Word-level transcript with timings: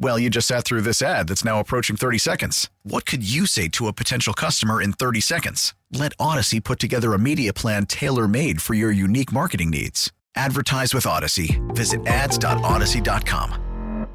Well, 0.00 0.18
you 0.18 0.30
just 0.30 0.46
sat 0.46 0.64
through 0.64 0.82
this 0.82 1.02
ad 1.02 1.28
that's 1.28 1.44
now 1.44 1.58
approaching 1.58 1.96
30 1.96 2.18
seconds. 2.18 2.70
What 2.84 3.04
could 3.04 3.28
you 3.28 3.46
say 3.46 3.66
to 3.68 3.88
a 3.88 3.92
potential 3.92 4.32
customer 4.32 4.80
in 4.80 4.92
30 4.92 5.20
seconds? 5.20 5.74
Let 5.92 6.12
Odyssey 6.20 6.60
put 6.60 6.78
together 6.78 7.14
a 7.14 7.18
media 7.18 7.52
plan 7.52 7.86
tailor 7.86 8.28
made 8.28 8.62
for 8.62 8.74
your 8.74 8.92
unique 8.92 9.32
marketing 9.32 9.70
needs. 9.70 10.12
Advertise 10.36 10.94
with 10.94 11.04
Odyssey. 11.04 11.60
Visit 11.68 12.06
ads.odyssey.com. 12.06 14.06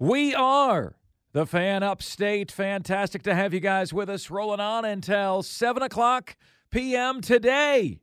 We 0.00 0.34
are 0.34 0.96
the 1.32 1.46
fan 1.46 1.84
upstate. 1.84 2.50
Fantastic 2.50 3.22
to 3.22 3.36
have 3.36 3.54
you 3.54 3.60
guys 3.60 3.92
with 3.92 4.10
us 4.10 4.30
rolling 4.30 4.58
on 4.58 4.84
until 4.84 5.44
7 5.44 5.80
o'clock 5.80 6.34
p.m. 6.72 7.20
today. 7.20 8.01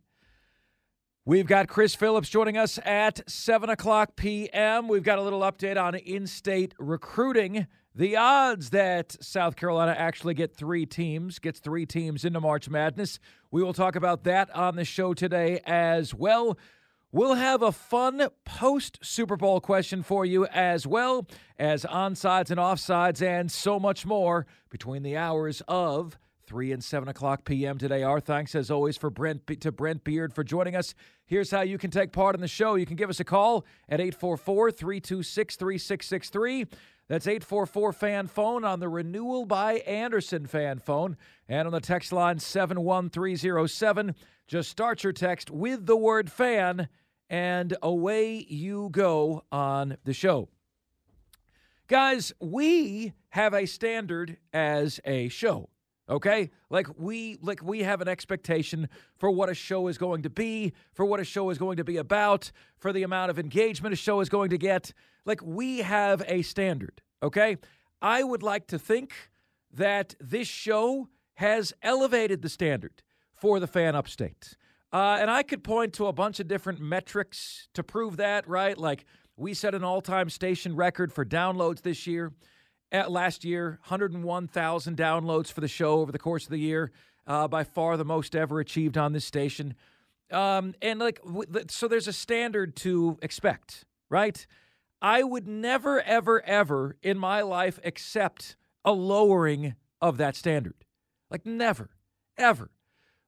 We've 1.29 1.45
got 1.45 1.67
Chris 1.67 1.93
Phillips 1.93 2.27
joining 2.27 2.57
us 2.57 2.79
at 2.83 3.29
7 3.29 3.69
o'clock 3.69 4.15
p.m. 4.15 4.87
We've 4.87 5.03
got 5.03 5.19
a 5.19 5.21
little 5.21 5.41
update 5.41 5.79
on 5.79 5.93
in 5.93 6.25
state 6.25 6.73
recruiting. 6.79 7.67
The 7.93 8.15
odds 8.15 8.71
that 8.71 9.15
South 9.23 9.55
Carolina 9.55 9.93
actually 9.95 10.33
get 10.33 10.55
three 10.55 10.87
teams, 10.87 11.37
gets 11.37 11.59
three 11.59 11.85
teams 11.85 12.25
into 12.25 12.41
March 12.41 12.67
Madness. 12.67 13.19
We 13.51 13.61
will 13.61 13.73
talk 13.73 13.95
about 13.95 14.23
that 14.23 14.49
on 14.55 14.75
the 14.75 14.83
show 14.83 15.13
today 15.13 15.61
as 15.67 16.15
well. 16.15 16.57
We'll 17.11 17.35
have 17.35 17.61
a 17.61 17.71
fun 17.71 18.29
post 18.43 18.97
Super 19.03 19.37
Bowl 19.37 19.61
question 19.61 20.01
for 20.01 20.25
you 20.25 20.47
as 20.47 20.87
well 20.87 21.27
as 21.59 21.85
onsides 21.85 22.49
and 22.49 22.59
offsides 22.59 23.21
and 23.21 23.51
so 23.51 23.79
much 23.79 24.03
more 24.03 24.47
between 24.71 25.03
the 25.03 25.15
hours 25.15 25.61
of 25.67 26.17
3 26.49 26.71
and 26.71 26.83
7 26.83 27.07
o'clock 27.07 27.45
p.m. 27.45 27.77
today. 27.77 28.01
Our 28.01 28.19
thanks, 28.19 28.55
as 28.55 28.71
always, 28.71 28.97
for 28.97 29.11
Brent 29.11 29.45
to 29.61 29.71
Brent 29.71 30.03
Beard 30.03 30.33
for 30.33 30.43
joining 30.43 30.75
us. 30.75 30.95
Here's 31.27 31.51
how 31.51 31.61
you 31.61 31.77
can 31.77 31.91
take 31.91 32.11
part 32.11 32.33
in 32.33 32.41
the 32.41 32.47
show. 32.47 32.73
You 32.73 32.87
can 32.87 32.95
give 32.95 33.11
us 33.11 33.19
a 33.19 33.23
call 33.23 33.65
at 33.87 34.01
844 34.01 34.71
326 34.71 35.55
3663. 35.55 36.65
That's 37.07 37.27
844 37.27 37.93
fan 37.93 38.25
phone 38.25 38.65
on 38.65 38.79
the 38.79 38.89
Renewal 38.89 39.45
by 39.45 39.73
Andersen 39.75 40.47
fan 40.47 40.79
phone 40.79 41.17
and 41.47 41.67
on 41.67 41.71
the 41.71 41.79
text 41.79 42.11
line 42.11 42.39
71307. 42.39 44.15
Just 44.47 44.71
start 44.71 45.03
your 45.03 45.13
text 45.13 45.51
with 45.51 45.85
the 45.85 45.97
word 45.97 46.31
fan 46.31 46.89
and 47.29 47.77
away 47.83 48.43
you 48.49 48.89
go 48.91 49.43
on 49.51 49.97
the 50.03 50.13
show. 50.13 50.49
Guys, 51.87 52.33
we 52.39 53.13
have 53.29 53.53
a 53.53 53.67
standard 53.67 54.37
as 54.51 54.99
a 55.05 55.29
show. 55.29 55.69
Okay? 56.09 56.49
Like 56.69 56.87
we 56.97 57.37
like 57.41 57.61
we 57.61 57.83
have 57.83 58.01
an 58.01 58.07
expectation 58.07 58.89
for 59.17 59.29
what 59.29 59.49
a 59.49 59.53
show 59.53 59.87
is 59.87 59.97
going 59.97 60.23
to 60.23 60.29
be, 60.29 60.73
for 60.93 61.05
what 61.05 61.19
a 61.19 61.23
show 61.23 61.49
is 61.49 61.57
going 61.57 61.77
to 61.77 61.83
be 61.83 61.97
about, 61.97 62.51
for 62.77 62.91
the 62.91 63.03
amount 63.03 63.29
of 63.29 63.37
engagement 63.37 63.93
a 63.93 63.97
show 63.97 64.19
is 64.19 64.29
going 64.29 64.49
to 64.49 64.57
get. 64.57 64.93
Like 65.25 65.41
we 65.43 65.79
have 65.79 66.23
a 66.27 66.41
standard, 66.41 67.01
okay? 67.21 67.57
I 68.01 68.23
would 68.23 68.43
like 68.43 68.67
to 68.67 68.79
think 68.79 69.13
that 69.71 70.15
this 70.19 70.47
show 70.47 71.09
has 71.35 71.73
elevated 71.83 72.41
the 72.41 72.49
standard 72.49 73.03
for 73.33 73.59
the 73.59 73.67
fan 73.67 73.95
upstate. 73.95 74.55
Uh, 74.91 75.17
and 75.19 75.29
I 75.29 75.43
could 75.43 75.63
point 75.63 75.93
to 75.93 76.07
a 76.07 76.13
bunch 76.13 76.39
of 76.39 76.47
different 76.47 76.79
metrics 76.79 77.67
to 77.75 77.83
prove 77.83 78.17
that, 78.17 78.47
right? 78.47 78.77
Like 78.77 79.05
we 79.37 79.53
set 79.53 79.75
an 79.75 79.83
all 79.83 80.01
time 80.01 80.29
station 80.29 80.75
record 80.75 81.13
for 81.13 81.23
downloads 81.23 81.81
this 81.81 82.07
year. 82.07 82.33
At 82.91 83.11
last 83.11 83.45
year, 83.45 83.79
101,000 83.87 84.97
downloads 84.97 85.51
for 85.51 85.61
the 85.61 85.67
show 85.67 85.99
over 85.99 86.11
the 86.11 86.19
course 86.19 86.45
of 86.45 86.49
the 86.49 86.57
year, 86.57 86.91
uh, 87.27 87.47
by 87.47 87.63
far 87.63 87.97
the 87.97 88.05
most 88.05 88.35
ever 88.35 88.59
achieved 88.59 88.97
on 88.97 89.13
this 89.13 89.25
station. 89.25 89.75
Um, 90.31 90.73
and 90.81 90.99
like, 90.99 91.19
so 91.69 91.87
there's 91.87 92.07
a 92.07 92.13
standard 92.13 92.75
to 92.77 93.19
expect, 93.21 93.85
right? 94.09 94.45
I 95.01 95.23
would 95.23 95.47
never, 95.47 96.01
ever, 96.01 96.41
ever 96.41 96.97
in 97.01 97.17
my 97.17 97.41
life 97.41 97.79
accept 97.83 98.55
a 98.83 98.91
lowering 98.91 99.75
of 100.01 100.17
that 100.17 100.35
standard. 100.35 100.85
Like, 101.29 101.45
never, 101.45 101.91
ever. 102.37 102.71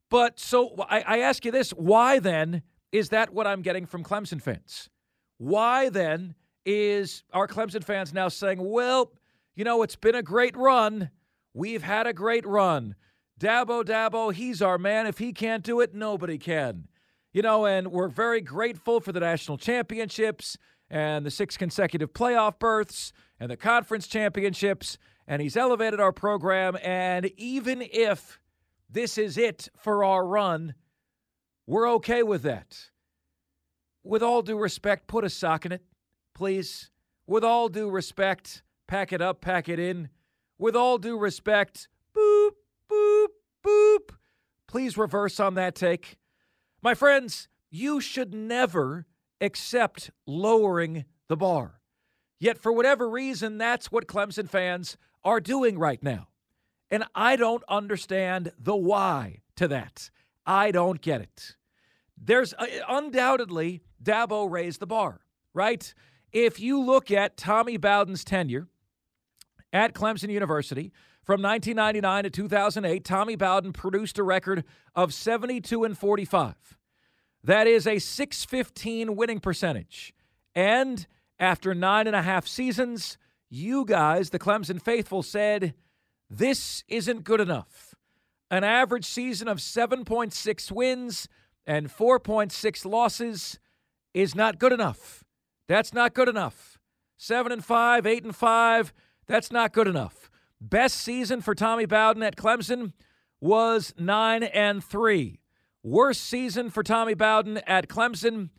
But 0.10 0.40
so 0.40 0.76
I, 0.90 1.02
I 1.02 1.20
ask 1.20 1.46
you 1.46 1.52
this 1.52 1.72
why 1.72 2.20
then 2.20 2.64
is 2.92 3.10
that 3.10 3.34
what 3.34 3.48
I'm 3.48 3.62
getting 3.62 3.86
from 3.86 4.04
Clemson 4.04 4.42
fans? 4.42 4.90
Why 5.38 5.90
then 5.90 6.36
is 6.66 7.24
our 7.34 7.48
Clemson 7.48 7.84
fans 7.84 8.14
now 8.14 8.28
saying, 8.28 8.60
well, 8.62 9.12
you 9.56 9.64
know, 9.64 9.84
it's 9.84 9.96
been 9.96 10.16
a 10.16 10.24
great 10.24 10.56
run. 10.56 11.10
We've 11.54 11.84
had 11.84 12.08
a 12.08 12.14
great 12.14 12.46
run. 12.46 12.96
Dabo, 13.40 13.84
Dabo, 13.84 14.34
he's 14.34 14.62
our 14.62 14.78
man. 14.78 15.08
If 15.08 15.18
he 15.18 15.34
can't 15.34 15.64
do 15.64 15.80
it, 15.82 15.94
nobody 15.94 16.38
can. 16.38 16.88
You 17.34 17.42
know, 17.42 17.66
and 17.66 17.92
we're 17.92 18.08
very 18.08 18.42
grateful 18.42 19.00
for 19.00 19.12
the 19.12 19.20
national 19.20 19.58
championships 19.58 20.58
and 20.90 21.26
the 21.26 21.32
six 21.32 21.58
consecutive 21.58 22.14
playoff 22.14 22.60
berths 22.60 23.14
and 23.40 23.50
the 23.50 23.58
conference 23.58 24.08
championships. 24.08 24.98
And 25.28 25.42
he's 25.42 25.58
elevated 25.58 26.00
our 26.00 26.12
program. 26.12 26.78
And 26.84 27.32
even 27.38 27.82
if 27.82 28.40
this 28.90 29.18
is 29.18 29.38
it 29.38 29.70
for 29.78 30.04
our 30.04 30.26
run, 30.26 30.76
we're 31.66 31.90
okay 31.94 32.22
with 32.22 32.44
that. 32.44 32.90
With 34.04 34.22
all 34.22 34.42
due 34.42 34.58
respect, 34.58 35.08
put 35.08 35.24
a 35.24 35.30
sock 35.30 35.66
in 35.66 35.72
it, 35.72 35.84
please. 36.34 36.90
With 37.28 37.44
all 37.44 37.70
due 37.70 37.90
respect, 37.90 38.62
pack 38.92 39.14
it 39.14 39.22
up, 39.22 39.40
pack 39.40 39.70
it 39.70 39.80
in. 39.80 40.10
With 40.60 40.76
all 40.76 40.98
due 40.98 41.18
respect, 41.18 41.88
boop, 42.14 42.52
boop, 42.92 43.28
boop. 43.66 44.10
Please 44.68 44.98
reverse 44.98 45.40
on 45.40 45.54
that 45.54 45.76
take. 45.76 46.18
My 46.82 46.94
friends, 46.94 47.48
you 47.70 48.02
should 48.02 48.34
never 48.34 49.06
accept 49.40 50.12
lowering 50.28 51.06
the 51.30 51.38
bar. 51.38 51.80
Yet, 52.38 52.58
for 52.58 52.74
whatever 52.74 53.10
reason, 53.10 53.58
that's 53.58 53.94
what 53.94 54.08
Clemson 54.08 54.50
fans 54.50 54.98
are 55.24 55.40
doing 55.40 55.80
right 55.80 56.04
now. 56.04 56.28
And 56.90 57.06
I 57.16 57.38
don't 57.38 57.64
understand 57.70 58.52
the 58.60 58.76
why 58.76 59.40
to 59.56 59.70
that. 59.70 60.10
I 60.46 60.72
don't 60.72 61.00
get 61.00 61.22
it. 61.22 61.56
There's 62.18 62.54
uh, 62.56 62.66
undoubtedly 62.90 63.84
Dabo 64.04 64.52
raised 64.52 64.82
the 64.82 64.88
bar, 64.88 65.22
right? 65.54 65.94
If 66.34 66.60
you 66.60 66.82
look 66.82 67.10
at 67.10 67.38
Tommy 67.38 67.78
Bowden's 67.78 68.26
tenure, 68.26 68.68
at 69.74 69.94
Clemson 69.94 70.30
University. 70.30 70.92
From 71.24 71.42
1999 71.42 72.24
to 72.24 72.30
2008, 72.30 73.06
Tommy 73.06 73.36
Bowden 73.36 73.74
produced 73.74 74.18
a 74.18 74.24
record 74.24 74.64
of 74.96 75.14
72 75.14 75.84
and 75.84 75.98
45. 75.98 76.56
That 77.44 77.68
is 77.68 77.88
a 77.88 78.00
615 78.00 79.16
winning 79.16 79.40
percentage. 79.40 80.14
And 80.56 81.06
after 81.40 81.74
nine 81.74 82.08
and 82.08 82.16
a 82.16 82.22
half 82.22 82.48
seasons, 82.48 83.18
you 83.50 83.86
guys, 83.86 84.30
the 84.30 84.40
Clemson 84.40 84.82
faithful, 84.82 85.24
said, 85.24 85.74
This 86.30 86.84
isn't 86.88 87.24
good 87.24 87.42
enough. 87.42 87.94
An 88.50 88.64
average 88.64 89.06
season 89.06 89.48
of 89.48 89.58
7.6 89.58 90.72
wins 90.72 91.28
and 91.66 91.88
4.6 91.88 92.86
losses 92.86 93.60
is 94.14 94.36
not 94.36 94.60
good 94.60 94.74
enough. 94.74 95.24
That's 95.68 95.94
not 95.94 96.14
good 96.14 96.28
enough. 96.28 96.80
7 97.18 97.52
and 97.52 97.64
5, 97.64 98.06
8 98.06 98.24
and 98.26 98.36
5, 98.36 98.94
that's 99.28 99.52
not 99.52 99.74
good 99.74 99.88
enough. 99.88 100.30
Best 100.60 100.98
season 100.98 101.42
for 101.42 101.56
Tommy 101.56 101.86
Bowden 101.86 102.24
at 102.24 102.36
Clemson 102.36 102.94
was 103.40 103.94
9 103.98 104.44
and 104.44 104.84
3. 104.84 105.40
Worst 105.84 106.22
season 106.22 106.70
for 106.70 106.84
Tommy 106.84 107.16
Bowden 107.16 107.58
at 107.66 107.88
Clemson 107.88 108.50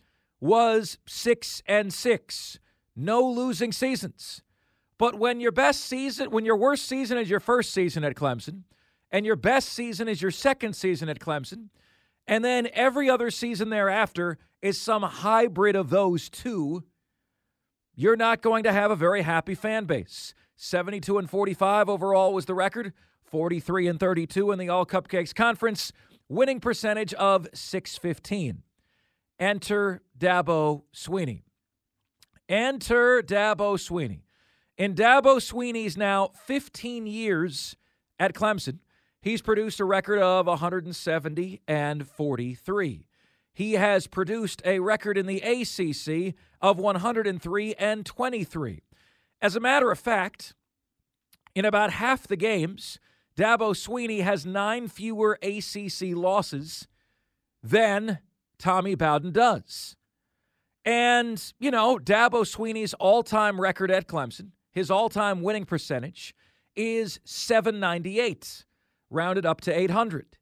was 0.41 0.99
6 1.06 1.62
and 1.67 1.93
6. 1.93 2.59
No 2.97 3.23
losing 3.23 3.70
seasons. 3.70 4.43
But 4.99 5.19
when 5.19 5.41
your 5.41 5.53
best 5.53 5.82
season, 5.82 6.31
when 6.31 6.44
your 6.44 6.56
worst 6.56 6.87
season 6.87 7.19
is 7.19 7.31
your 7.31 7.41
first 7.41 7.73
season 7.73 8.05
at 8.05 8.15
Clemson, 8.15 8.62
and 9.11 9.26
your 9.26 9.37
best 9.37 9.69
season 9.69 10.08
is 10.08 10.23
your 10.23 10.31
second 10.31 10.75
season 10.75 11.08
at 11.08 11.20
Clemson, 11.20 11.69
and 12.26 12.44
then 12.44 12.69
every 12.73 13.11
other 13.11 13.31
season 13.31 13.70
thereafter 13.70 14.38
is 14.61 14.81
some 14.81 15.03
hybrid 15.03 15.76
of 15.76 15.91
those 15.91 16.29
two, 16.29 16.85
you're 17.94 18.17
not 18.17 18.43
going 18.43 18.62
to 18.65 18.73
have 18.73 18.91
a 18.91 18.97
very 18.97 19.23
happy 19.23 19.55
fan 19.55 19.85
base. 19.85 20.35
72 20.62 21.19
and 21.19 21.29
45 21.29 21.88
overall 21.88 22.32
was 22.32 22.47
the 22.47 22.55
record, 22.55 22.93
43 23.25 23.88
and 23.88 23.99
32 23.99 24.53
in 24.53 24.61
the 24.61 24.69
All 24.69 24.87
Cupcakes 24.87 25.35
Conference, 25.35 25.93
winning 26.29 26.61
percentage 26.61 27.12
of 27.14 27.49
615. 27.53 28.62
Enter 29.41 30.03
Dabo 30.17 30.85
Swinney. 30.94 31.43
Enter 32.49 33.23
Dabo 33.23 33.75
Swinney. 33.75 34.20
In 34.79 34.94
Dabo 34.94 35.38
Swinney's 35.38 35.97
now 35.97 36.31
15 36.47 37.08
years 37.08 37.75
at 38.20 38.32
Clemson, 38.32 38.79
he's 39.20 39.43
produced 39.43 39.81
a 39.81 39.85
record 39.85 40.20
of 40.20 40.47
170 40.47 41.61
and 41.67 42.06
43. 42.06 43.08
He 43.53 43.73
has 43.73 44.06
produced 44.06 44.62
a 44.65 44.79
record 44.79 45.19
in 45.19 45.26
the 45.26 45.41
ACC 45.41 46.37
of 46.61 46.79
103 46.79 47.75
and 47.75 48.06
23. 48.06 48.82
As 49.43 49.56
a 49.56 49.61
matter 49.61 49.91
of 49.91 49.99
fact, 49.99 50.55
in 51.53 51.65
about 51.65 51.94
half 51.94 52.29
the 52.29 52.37
games, 52.37 53.00
Dabo 53.37 53.75
Swinney 53.75 54.23
has 54.23 54.47
nine 54.47 54.87
fewer 54.87 55.37
ACC 55.43 56.15
losses 56.17 56.87
than 57.61 58.21
Tommy 58.56 58.94
Bowden 58.94 59.33
does. 59.33 59.97
And, 60.85 61.53
you 61.59 61.73
know, 61.73 61.99
Dabo 61.99 62.44
Swinney's 62.44 62.94
all 62.94 63.25
time 63.25 63.61
record 63.61 63.91
at 63.91 64.06
Clemson, 64.06 64.50
his 64.71 64.93
all 64.93 65.09
time 65.09 65.43
winning 65.43 65.65
percentage 65.65 66.37
is 66.77 67.19
798, 67.25 68.65
rounded 69.11 69.44
up 69.44 69.61
to 69.62 69.77
800. 69.77 70.39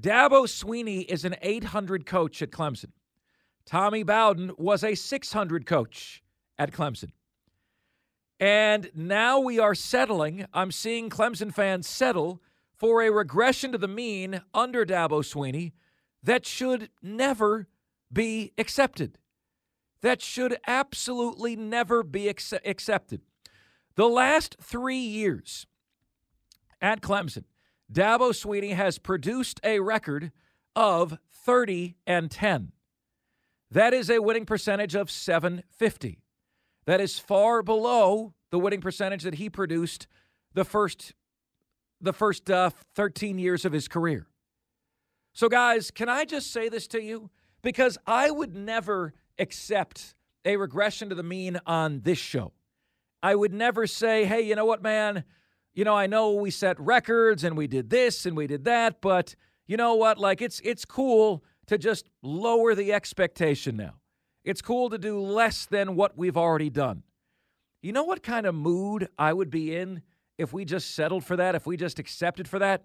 Dabo 0.00 0.46
Swinney 0.46 1.04
is 1.04 1.26
an 1.26 1.36
800 1.42 2.06
coach 2.06 2.40
at 2.40 2.50
Clemson. 2.50 2.92
Tommy 3.66 4.02
Bowden 4.02 4.52
was 4.56 4.82
a 4.82 4.94
600 4.94 5.66
coach 5.66 6.22
at 6.58 6.72
Clemson. 6.72 7.10
And 8.40 8.90
now 8.94 9.38
we 9.38 9.58
are 9.58 9.74
settling. 9.74 10.46
I'm 10.52 10.72
seeing 10.72 11.08
Clemson 11.08 11.54
fans 11.54 11.88
settle 11.88 12.42
for 12.74 13.02
a 13.02 13.10
regression 13.10 13.72
to 13.72 13.78
the 13.78 13.88
mean 13.88 14.42
under 14.52 14.84
Dabo 14.84 15.22
Swinney 15.22 15.72
that 16.22 16.44
should 16.44 16.90
never 17.02 17.68
be 18.12 18.52
accepted. 18.58 19.18
That 20.00 20.20
should 20.20 20.56
absolutely 20.66 21.56
never 21.56 22.02
be 22.02 22.28
accepted. 22.28 23.22
The 23.94 24.08
last 24.08 24.56
three 24.60 24.98
years 24.98 25.66
at 26.80 27.00
Clemson, 27.00 27.44
Dabo 27.92 28.30
Swinney 28.32 28.74
has 28.74 28.98
produced 28.98 29.60
a 29.62 29.80
record 29.80 30.32
of 30.74 31.18
30 31.30 31.96
and 32.06 32.30
10. 32.30 32.72
That 33.70 33.94
is 33.94 34.10
a 34.10 34.20
winning 34.20 34.46
percentage 34.46 34.94
of 34.94 35.10
750. 35.10 36.23
That 36.86 37.00
is 37.00 37.18
far 37.18 37.62
below 37.62 38.34
the 38.50 38.58
winning 38.58 38.80
percentage 38.80 39.22
that 39.22 39.34
he 39.34 39.48
produced 39.48 40.06
the 40.52 40.64
first 40.64 41.14
the 42.00 42.12
first 42.12 42.50
uh, 42.50 42.70
13 42.96 43.38
years 43.38 43.64
of 43.64 43.72
his 43.72 43.88
career. 43.88 44.26
So 45.32 45.48
guys, 45.48 45.90
can 45.90 46.08
I 46.08 46.26
just 46.26 46.52
say 46.52 46.68
this 46.68 46.86
to 46.88 47.02
you 47.02 47.30
because 47.62 47.96
I 48.06 48.30
would 48.30 48.54
never 48.54 49.14
accept 49.38 50.14
a 50.44 50.56
regression 50.56 51.08
to 51.08 51.14
the 51.14 51.22
mean 51.22 51.58
on 51.66 52.00
this 52.00 52.18
show. 52.18 52.52
I 53.22 53.34
would 53.34 53.54
never 53.54 53.86
say, 53.86 54.26
"Hey, 54.26 54.42
you 54.42 54.54
know 54.54 54.66
what, 54.66 54.82
man? 54.82 55.24
You 55.72 55.84
know, 55.84 55.94
I 55.94 56.06
know 56.06 56.32
we 56.32 56.50
set 56.50 56.78
records 56.78 57.42
and 57.42 57.56
we 57.56 57.66
did 57.66 57.90
this 57.90 58.26
and 58.26 58.36
we 58.36 58.46
did 58.46 58.64
that, 58.64 59.00
but 59.00 59.34
you 59.66 59.76
know 59.76 59.94
what? 59.94 60.18
Like 60.18 60.42
it's 60.42 60.60
it's 60.60 60.84
cool 60.84 61.42
to 61.66 61.78
just 61.78 62.10
lower 62.22 62.74
the 62.74 62.92
expectation 62.92 63.76
now. 63.76 63.94
It's 64.44 64.62
cool 64.62 64.90
to 64.90 64.98
do 64.98 65.18
less 65.20 65.66
than 65.66 65.96
what 65.96 66.16
we've 66.16 66.36
already 66.36 66.70
done. 66.70 67.02
You 67.80 67.92
know 67.92 68.04
what 68.04 68.22
kind 68.22 68.46
of 68.46 68.54
mood 68.54 69.08
I 69.18 69.32
would 69.32 69.50
be 69.50 69.74
in 69.74 70.02
if 70.38 70.52
we 70.52 70.64
just 70.64 70.94
settled 70.94 71.24
for 71.24 71.36
that, 71.36 71.54
if 71.54 71.66
we 71.66 71.76
just 71.76 71.98
accepted 71.98 72.48
for 72.48 72.58
that, 72.58 72.84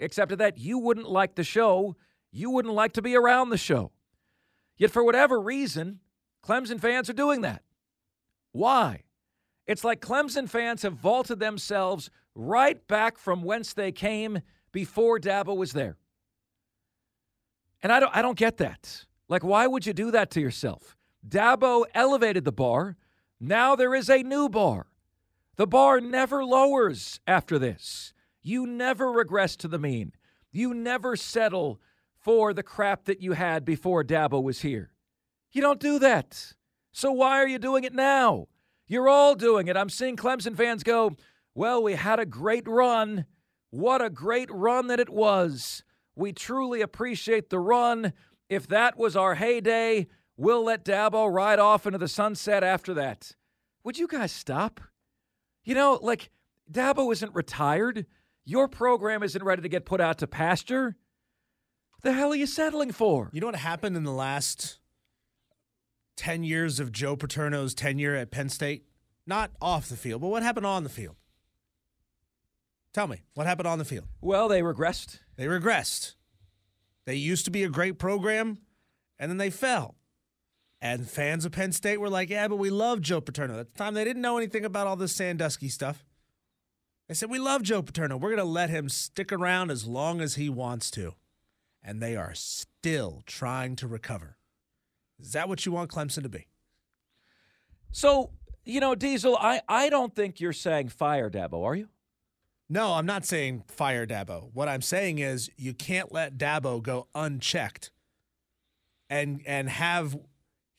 accepted 0.00 0.38
that? 0.38 0.58
You 0.58 0.78
wouldn't 0.78 1.08
like 1.08 1.34
the 1.34 1.44
show. 1.44 1.96
You 2.32 2.50
wouldn't 2.50 2.74
like 2.74 2.92
to 2.94 3.02
be 3.02 3.16
around 3.16 3.50
the 3.50 3.58
show. 3.58 3.92
Yet 4.76 4.90
for 4.90 5.04
whatever 5.04 5.40
reason, 5.40 6.00
Clemson 6.44 6.80
fans 6.80 7.10
are 7.10 7.14
doing 7.14 7.42
that. 7.42 7.62
Why? 8.52 9.02
It's 9.66 9.84
like 9.84 10.00
Clemson 10.00 10.48
fans 10.48 10.82
have 10.82 10.94
vaulted 10.94 11.38
themselves 11.38 12.10
right 12.34 12.86
back 12.88 13.18
from 13.18 13.42
whence 13.42 13.72
they 13.72 13.92
came 13.92 14.40
before 14.72 15.18
Dabo 15.18 15.56
was 15.56 15.72
there. 15.72 15.96
And 17.82 17.92
I 17.92 18.00
don't 18.00 18.14
I 18.14 18.22
don't 18.22 18.38
get 18.38 18.56
that. 18.58 19.06
Like 19.28 19.44
why 19.44 19.66
would 19.66 19.86
you 19.86 19.92
do 19.92 20.10
that 20.10 20.30
to 20.32 20.40
yourself? 20.40 20.96
Dabo 21.26 21.84
elevated 21.94 22.44
the 22.44 22.52
bar. 22.52 22.96
Now 23.38 23.76
there 23.76 23.94
is 23.94 24.08
a 24.08 24.22
new 24.22 24.48
bar. 24.48 24.86
The 25.56 25.66
bar 25.66 26.00
never 26.00 26.44
lowers 26.44 27.20
after 27.26 27.58
this. 27.58 28.12
You 28.42 28.66
never 28.66 29.10
regress 29.10 29.56
to 29.56 29.68
the 29.68 29.78
mean. 29.78 30.12
You 30.50 30.74
never 30.74 31.16
settle 31.16 31.80
for 32.18 32.52
the 32.52 32.62
crap 32.62 33.04
that 33.04 33.20
you 33.20 33.32
had 33.32 33.64
before 33.64 34.04
Dabo 34.04 34.42
was 34.42 34.62
here. 34.62 34.92
You 35.52 35.62
don't 35.62 35.80
do 35.80 35.98
that. 35.98 36.54
So 36.92 37.12
why 37.12 37.38
are 37.38 37.48
you 37.48 37.58
doing 37.58 37.84
it 37.84 37.94
now? 37.94 38.48
You're 38.86 39.08
all 39.08 39.34
doing 39.34 39.68
it. 39.68 39.76
I'm 39.76 39.90
seeing 39.90 40.16
Clemson 40.16 40.56
fans 40.56 40.82
go, 40.82 41.16
well, 41.54 41.82
we 41.82 41.94
had 41.94 42.18
a 42.18 42.26
great 42.26 42.66
run. 42.66 43.26
What 43.70 44.02
a 44.02 44.10
great 44.10 44.50
run 44.50 44.88
that 44.88 45.00
it 45.00 45.10
was. 45.10 45.84
We 46.16 46.32
truly 46.32 46.80
appreciate 46.80 47.50
the 47.50 47.60
run. 47.60 48.12
If 48.48 48.66
that 48.68 48.98
was 48.98 49.16
our 49.16 49.36
heyday, 49.36 50.08
We'll 50.40 50.64
let 50.64 50.86
Dabo 50.86 51.30
ride 51.30 51.58
off 51.58 51.84
into 51.84 51.98
the 51.98 52.08
sunset 52.08 52.64
after 52.64 52.94
that. 52.94 53.32
Would 53.84 53.98
you 53.98 54.08
guys 54.08 54.32
stop? 54.32 54.80
You 55.64 55.74
know, 55.74 55.98
like 56.00 56.30
Dabo 56.72 57.12
isn't 57.12 57.34
retired. 57.34 58.06
Your 58.46 58.66
program 58.66 59.22
isn't 59.22 59.44
ready 59.44 59.60
to 59.60 59.68
get 59.68 59.84
put 59.84 60.00
out 60.00 60.16
to 60.16 60.26
pasture. 60.26 60.96
The 62.00 62.14
hell 62.14 62.32
are 62.32 62.36
you 62.36 62.46
settling 62.46 62.90
for? 62.90 63.28
You 63.34 63.42
know 63.42 63.48
what 63.48 63.56
happened 63.56 63.98
in 63.98 64.04
the 64.04 64.12
last 64.12 64.78
10 66.16 66.42
years 66.42 66.80
of 66.80 66.90
Joe 66.90 67.16
Paterno's 67.16 67.74
tenure 67.74 68.14
at 68.14 68.30
Penn 68.30 68.48
State? 68.48 68.86
Not 69.26 69.50
off 69.60 69.90
the 69.90 69.96
field, 69.96 70.22
but 70.22 70.28
what 70.28 70.42
happened 70.42 70.64
on 70.64 70.84
the 70.84 70.88
field? 70.88 71.16
Tell 72.94 73.08
me, 73.08 73.24
what 73.34 73.46
happened 73.46 73.68
on 73.68 73.78
the 73.78 73.84
field? 73.84 74.06
Well, 74.22 74.48
they 74.48 74.62
regressed. 74.62 75.18
They 75.36 75.44
regressed. 75.44 76.14
They 77.04 77.16
used 77.16 77.44
to 77.44 77.50
be 77.50 77.62
a 77.62 77.68
great 77.68 77.98
program, 77.98 78.56
and 79.18 79.30
then 79.30 79.36
they 79.36 79.50
fell. 79.50 79.96
And 80.82 81.08
fans 81.08 81.44
of 81.44 81.52
Penn 81.52 81.72
State 81.72 82.00
were 82.00 82.08
like, 82.08 82.30
yeah, 82.30 82.48
but 82.48 82.56
we 82.56 82.70
love 82.70 83.02
Joe 83.02 83.20
Paterno. 83.20 83.60
At 83.60 83.72
the 83.72 83.78
time, 83.78 83.94
they 83.94 84.04
didn't 84.04 84.22
know 84.22 84.38
anything 84.38 84.64
about 84.64 84.86
all 84.86 84.96
this 84.96 85.14
Sandusky 85.14 85.68
stuff. 85.68 86.06
They 87.06 87.14
said, 87.14 87.28
we 87.28 87.38
love 87.38 87.62
Joe 87.62 87.82
Paterno. 87.82 88.16
We're 88.16 88.30
going 88.30 88.38
to 88.38 88.44
let 88.44 88.70
him 88.70 88.88
stick 88.88 89.32
around 89.32 89.70
as 89.70 89.86
long 89.86 90.20
as 90.20 90.36
he 90.36 90.48
wants 90.48 90.90
to. 90.92 91.14
And 91.82 92.00
they 92.00 92.16
are 92.16 92.34
still 92.34 93.22
trying 93.26 93.76
to 93.76 93.86
recover. 93.86 94.36
Is 95.18 95.32
that 95.32 95.48
what 95.48 95.66
you 95.66 95.72
want 95.72 95.90
Clemson 95.90 96.22
to 96.22 96.28
be? 96.28 96.46
So, 97.92 98.30
you 98.64 98.80
know, 98.80 98.94
Diesel, 98.94 99.36
I, 99.36 99.60
I 99.68 99.88
don't 99.90 100.14
think 100.14 100.40
you're 100.40 100.52
saying 100.52 100.90
fire 100.90 101.28
Dabo, 101.28 101.64
are 101.64 101.74
you? 101.74 101.88
No, 102.68 102.94
I'm 102.94 103.06
not 103.06 103.26
saying 103.26 103.64
fire 103.66 104.06
Dabo. 104.06 104.50
What 104.54 104.68
I'm 104.68 104.82
saying 104.82 105.18
is 105.18 105.50
you 105.56 105.74
can't 105.74 106.12
let 106.12 106.38
Dabo 106.38 106.80
go 106.80 107.08
unchecked 107.14 107.90
and 109.10 109.42
and 109.44 109.68
have 109.68 110.16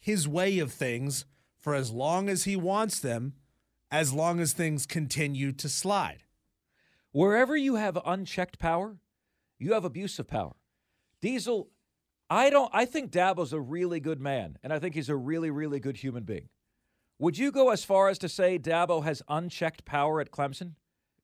his 0.01 0.27
way 0.27 0.59
of 0.59 0.73
things 0.73 1.25
for 1.57 1.73
as 1.73 1.91
long 1.91 2.27
as 2.27 2.43
he 2.43 2.57
wants 2.57 2.99
them, 2.99 3.33
as 3.89 4.11
long 4.11 4.39
as 4.39 4.51
things 4.51 4.85
continue 4.85 5.51
to 5.53 5.69
slide. 5.69 6.23
Wherever 7.11 7.55
you 7.55 7.75
have 7.75 7.99
unchecked 8.05 8.57
power, 8.57 8.97
you 9.59 9.73
have 9.73 9.85
abuse 9.85 10.17
of 10.17 10.27
power. 10.27 10.55
Diesel, 11.21 11.69
I 12.29 12.49
don't 12.49 12.71
I 12.73 12.85
think 12.85 13.11
Dabo's 13.11 13.53
a 13.53 13.59
really 13.61 13.99
good 13.99 14.19
man, 14.19 14.57
and 14.63 14.73
I 14.73 14.79
think 14.79 14.95
he's 14.95 15.09
a 15.09 15.15
really, 15.15 15.51
really 15.51 15.79
good 15.79 15.97
human 15.97 16.23
being. 16.23 16.49
Would 17.19 17.37
you 17.37 17.51
go 17.51 17.69
as 17.69 17.83
far 17.83 18.09
as 18.09 18.17
to 18.19 18.29
say 18.29 18.57
Dabo 18.57 19.03
has 19.03 19.21
unchecked 19.29 19.85
power 19.85 20.19
at 20.19 20.31
Clemson? 20.31 20.73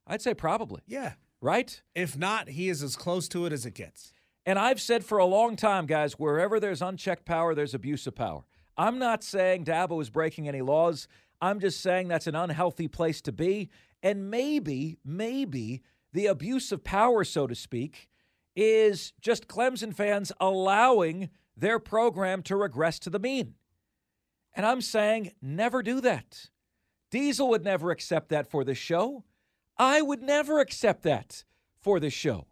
I'd 0.05 0.22
say 0.22 0.36
probably. 0.36 0.84
Yeah. 0.86 1.13
Right? 1.41 1.81
If 1.96 2.15
not, 2.15 2.50
he 2.50 2.69
is 2.69 2.84
as 2.84 2.96
close 2.96 3.27
to 3.29 3.46
it 3.48 3.53
as 3.53 3.65
it 3.65 3.74
gets. 3.74 4.13
And 4.46 4.60
I've 4.60 4.79
said 4.79 5.03
for 5.03 5.17
a 5.17 5.25
long 5.25 5.55
time, 5.55 5.88
guys, 5.88 6.13
wherever 6.13 6.60
there's 6.60 6.81
unchecked 6.81 7.25
power, 7.25 7.55
there's 7.55 7.74
abuse 7.74 8.05
of 8.05 8.15
power. 8.15 8.43
I'm 8.77 9.00
not 9.00 9.24
saying 9.24 9.65
Dabo 9.65 10.01
is 10.01 10.10
breaking 10.10 10.48
any 10.48 10.62
laws. 10.62 11.07
I'm 11.41 11.60
just 11.60 11.81
saying 11.81 12.07
that's 12.07 12.27
an 12.27 12.36
unhealthy 12.36 12.88
place 12.88 13.22
to 13.22 13.31
be. 13.31 13.69
And 14.03 14.29
maybe, 14.29 14.98
maybe 15.03 15.81
the 16.13 16.27
abuse 16.27 16.72
of 16.72 16.84
power, 16.84 17.24
so 17.24 17.48
to 17.48 17.55
speak, 17.55 18.10
is 18.55 19.13
just 19.22 19.48
Clemson 19.48 19.96
fans 19.96 20.31
allowing 20.39 21.29
their 21.55 21.79
program 21.79 22.43
to 22.43 22.55
regress 22.55 23.00
to 23.00 23.10
the 23.10 23.19
mean. 23.19 23.55
And 24.53 24.65
I'm 24.65 24.81
saying 24.81 25.34
never 25.41 25.84
do 25.84 26.01
that. 26.01 26.50
Diesel 27.12 27.50
would 27.50 27.63
never 27.63 27.91
accept 27.91 28.29
that 28.29 28.50
for 28.50 28.63
the 28.63 28.75
show. 28.75 29.24
I 29.77 30.01
would 30.01 30.22
never 30.22 30.60
accept 30.60 31.03
that 31.03 31.43
for 31.79 32.00
the 32.00 32.10
show. 32.10 32.48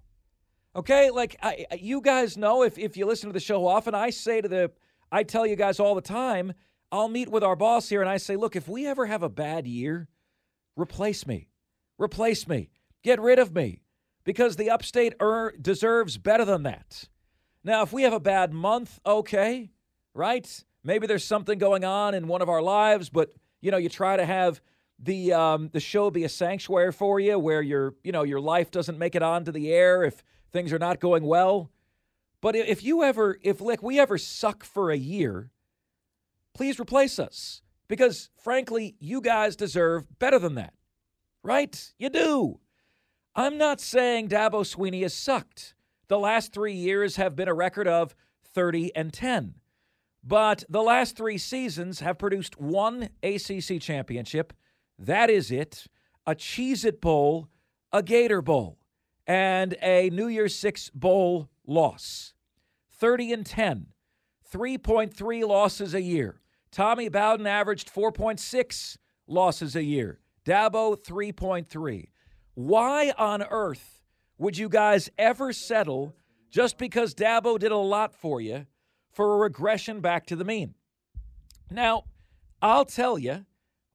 Okay, 0.76 1.10
like 1.10 1.38
I, 1.42 1.66
you 1.80 2.02
guys 2.02 2.38
know, 2.38 2.64
if, 2.64 2.78
if 2.78 2.98
you 2.98 3.06
listen 3.06 3.30
to 3.30 3.34
the 3.34 3.40
show 3.40 3.66
often, 3.66 3.96
I 3.96 4.10
say 4.10 4.42
to 4.42 4.48
the 4.48 4.72
I 5.16 5.24
tell 5.24 5.48
you 5.48 5.56
guys 5.56 5.80
all 5.80 5.96
the 5.96 6.02
time, 6.02 6.52
I'll 6.92 7.08
meet 7.08 7.30
with 7.30 7.42
our 7.42 7.56
boss 7.56 7.88
here 7.88 8.02
and 8.02 8.10
I 8.10 8.18
say, 8.18 8.36
look, 8.36 8.54
if 8.54 8.68
we 8.68 8.86
ever 8.86 9.06
have 9.06 9.24
a 9.24 9.30
bad 9.30 9.66
year, 9.66 10.10
replace 10.76 11.26
me. 11.26 11.48
Replace 11.98 12.50
me. 12.50 12.70
Get 13.02 13.22
rid 13.22 13.40
of 13.40 13.56
me 13.56 13.84
because 14.26 14.58
the 14.58 14.70
upstate 14.70 15.14
er- 15.22 15.54
deserves 15.62 16.18
better 16.18 16.44
than 16.44 16.64
that. 16.64 17.08
Now, 17.64 17.82
if 17.82 17.94
we 17.94 18.04
have 18.04 18.12
a 18.12 18.20
bad 18.20 18.52
month, 18.52 19.00
okay, 19.06 19.72
right? 20.14 20.66
Maybe 20.84 21.08
there's 21.08 21.24
something 21.24 21.60
going 21.60 21.86
on 21.86 22.14
in 22.14 22.28
one 22.28 22.42
of 22.42 22.50
our 22.50 22.62
lives, 22.62 23.10
but 23.10 23.32
you 23.62 23.72
know, 23.72 23.78
you 23.78 23.88
try 23.88 24.18
to 24.18 24.26
have 24.26 24.60
the 25.00 25.32
um, 25.32 25.70
the 25.72 25.80
show 25.80 26.12
be 26.12 26.26
a 26.26 26.30
sanctuary 26.30 26.92
for 26.92 27.22
you, 27.22 27.40
where 27.40 27.62
your 27.62 27.96
you 28.04 28.12
know 28.12 28.24
your 28.24 28.42
life 28.42 28.70
doesn't 28.70 29.00
make 29.00 29.16
it 29.16 29.24
onto 29.24 29.54
the 29.54 29.72
air 29.72 30.04
if 30.04 30.22
things 30.52 30.74
are 30.74 30.80
not 30.80 31.00
going 31.00 31.24
well. 31.24 31.72
But 32.46 32.56
if 32.56 32.84
you 32.84 33.02
ever, 33.02 33.40
if 33.42 33.60
like 33.60 33.82
we 33.82 34.00
ever 34.00 34.20
suck 34.20 34.64
for 34.64 34.92
a 34.92 34.96
year, 34.96 35.50
please 36.54 36.80
replace 36.80 37.18
us 37.18 37.64
because 37.88 38.30
frankly, 38.36 38.96
you 39.00 39.20
guys 39.20 39.56
deserve 39.56 40.20
better 40.20 40.38
than 40.38 40.54
that, 40.54 40.76
right? 41.42 41.92
You 41.98 42.12
do. 42.12 42.60
I'm 43.34 43.58
not 43.58 43.82
saying 43.82 44.30
Dabo 44.30 44.62
Swinney 44.62 45.02
has 45.02 45.16
sucked. 45.16 45.74
The 46.08 46.20
last 46.20 46.54
three 46.54 46.76
years 46.76 47.16
have 47.16 47.36
been 47.36 47.48
a 47.48 47.54
record 47.56 47.88
of 47.88 48.14
30 48.54 48.96
and 48.96 49.12
10. 49.12 49.56
But 50.24 50.66
the 50.70 50.84
last 50.84 51.18
three 51.18 51.40
seasons 51.40 52.02
have 52.02 52.20
produced 52.20 52.62
one 52.62 53.10
ACC 53.24 53.82
championship. 53.82 54.54
That 55.00 55.32
is 55.32 55.50
it. 55.50 55.88
A 56.28 56.36
Cheez 56.36 56.86
It 56.86 57.02
Bowl, 57.02 57.50
a 57.92 58.04
Gator 58.04 58.44
Bowl, 58.44 58.78
and 59.26 59.76
a 59.82 60.12
New 60.12 60.28
Year's 60.28 60.54
Six 60.54 60.92
Bowl 60.92 61.50
loss. 61.66 62.35
30 62.98 63.34
and 63.34 63.46
10, 63.46 63.88
3.3 64.54 65.48
losses 65.48 65.94
a 65.94 66.02
year. 66.02 66.42
Tommy 66.72 67.10
Bowden 67.10 67.48
averaged 67.48 67.94
4.6 67.94 68.98
losses 69.28 69.76
a 69.76 69.84
year. 69.84 70.20
Dabo, 70.46 70.98
3.3. 70.98 72.10
Why 72.54 73.14
on 73.18 73.44
earth 73.44 74.02
would 74.38 74.58
you 74.58 74.70
guys 74.70 75.10
ever 75.18 75.54
settle 75.54 76.16
just 76.56 76.78
because 76.78 77.14
Dabo 77.14 77.60
did 77.60 77.74
a 77.74 77.78
lot 77.78 78.16
for 78.16 78.40
you 78.40 78.66
for 79.12 79.34
a 79.34 79.38
regression 79.38 80.00
back 80.00 80.26
to 80.28 80.38
the 80.38 80.46
mean. 80.46 80.74
Now, 81.70 82.04
I'll 82.62 82.86
tell 82.86 83.20
you 83.20 83.46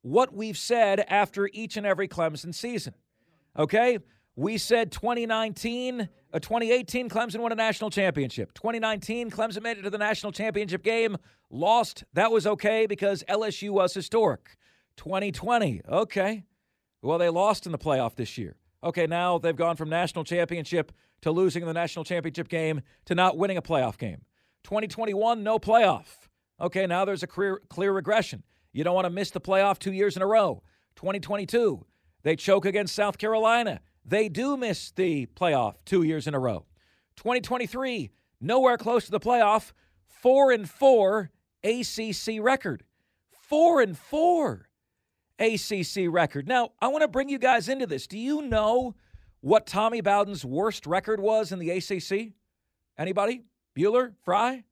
what 0.03 0.35
we've 0.35 0.59
said 0.59 1.01
after 1.09 1.49
each 1.55 1.77
and 1.77 1.87
every 1.87 2.07
Clemson 2.07 2.55
season. 2.55 2.95
Okay? 3.59 3.99
We 4.41 4.57
said 4.57 4.91
2019, 4.91 6.01
uh, 6.01 6.39
2018, 6.39 7.11
Clemson 7.11 7.41
won 7.41 7.53
a 7.53 7.55
national 7.55 7.91
championship. 7.91 8.55
2019, 8.55 9.31
Clemson 9.31 9.63
made 9.63 9.77
it 9.77 9.83
to 9.83 9.91
the 9.91 9.99
national 9.99 10.33
championship 10.33 10.83
game, 10.83 11.19
lost. 11.51 12.05
That 12.15 12.33
was 12.33 12.47
okay 12.47 12.87
because 12.87 13.23
LSU 13.29 13.69
was 13.69 13.93
historic. 13.93 14.57
2020, 14.97 15.83
okay. 15.87 16.45
Well, 17.03 17.19
they 17.19 17.29
lost 17.29 17.67
in 17.67 17.73
the 17.73 17.77
playoff 17.77 18.15
this 18.15 18.39
year. 18.39 18.57
Okay, 18.83 19.07
now 19.07 19.37
they've 19.37 19.55
gone 19.55 19.77
from 19.77 19.91
national 19.91 20.25
championship 20.25 20.91
to 21.21 21.31
losing 21.31 21.67
the 21.67 21.75
national 21.75 22.07
championship 22.07 22.49
game 22.49 22.81
to 23.05 23.15
not 23.15 23.37
winning 23.37 23.59
a 23.59 23.63
playoff 23.63 23.99
game. 23.99 24.23
2021, 24.65 25.43
no 25.43 25.59
playoff. 25.59 26.29
Okay, 26.59 26.87
now 26.87 27.05
there's 27.05 27.23
a 27.23 27.27
clear, 27.27 27.61
clear 27.69 27.93
regression. 27.93 28.43
You 28.73 28.85
don't 28.85 28.95
want 28.95 29.05
to 29.05 29.11
miss 29.11 29.33
the 29.33 29.41
playoff 29.43 29.79
two 29.79 29.93
years 29.93 30.17
in 30.17 30.23
a 30.23 30.27
row. 30.27 30.63
2022, 30.97 31.85
they 32.23 32.37
choke 32.37 32.65
against 32.65 32.95
South 32.95 33.19
Carolina. 33.19 33.83
They 34.11 34.29
do 34.29 34.57
miss 34.57 34.91
the 34.91 35.27
playoff 35.27 35.77
two 35.85 36.03
years 36.03 36.27
in 36.27 36.35
a 36.35 36.39
row. 36.41 36.67
2023, 37.15 38.11
nowhere 38.41 38.77
close 38.77 39.05
to 39.05 39.13
the 39.13 39.21
playoff. 39.21 39.71
Four 40.09 40.51
and 40.51 40.69
four 40.69 41.31
ACC 41.63 42.41
record. 42.41 42.83
Four 43.31 43.81
and 43.81 43.97
four 43.97 44.69
ACC 45.39 46.09
record. 46.09 46.49
Now, 46.49 46.71
I 46.83 46.89
want 46.89 47.03
to 47.03 47.09
bring 47.09 47.29
you 47.29 47.39
guys 47.39 47.69
into 47.69 47.87
this. 47.87 48.09
Do 48.09 48.19
you 48.19 48.43
know 48.43 48.97
what 49.43 49.69
Tommy 49.69 50.01
Bowden's 50.01 50.45
worst 50.45 50.89
record 50.89 51.21
was 51.21 51.53
in 51.53 51.61
the 51.61 51.71
ACC? 51.71 52.33
Anybody? 52.99 53.45
Bueller? 53.79 54.15
Fry? 54.25 54.65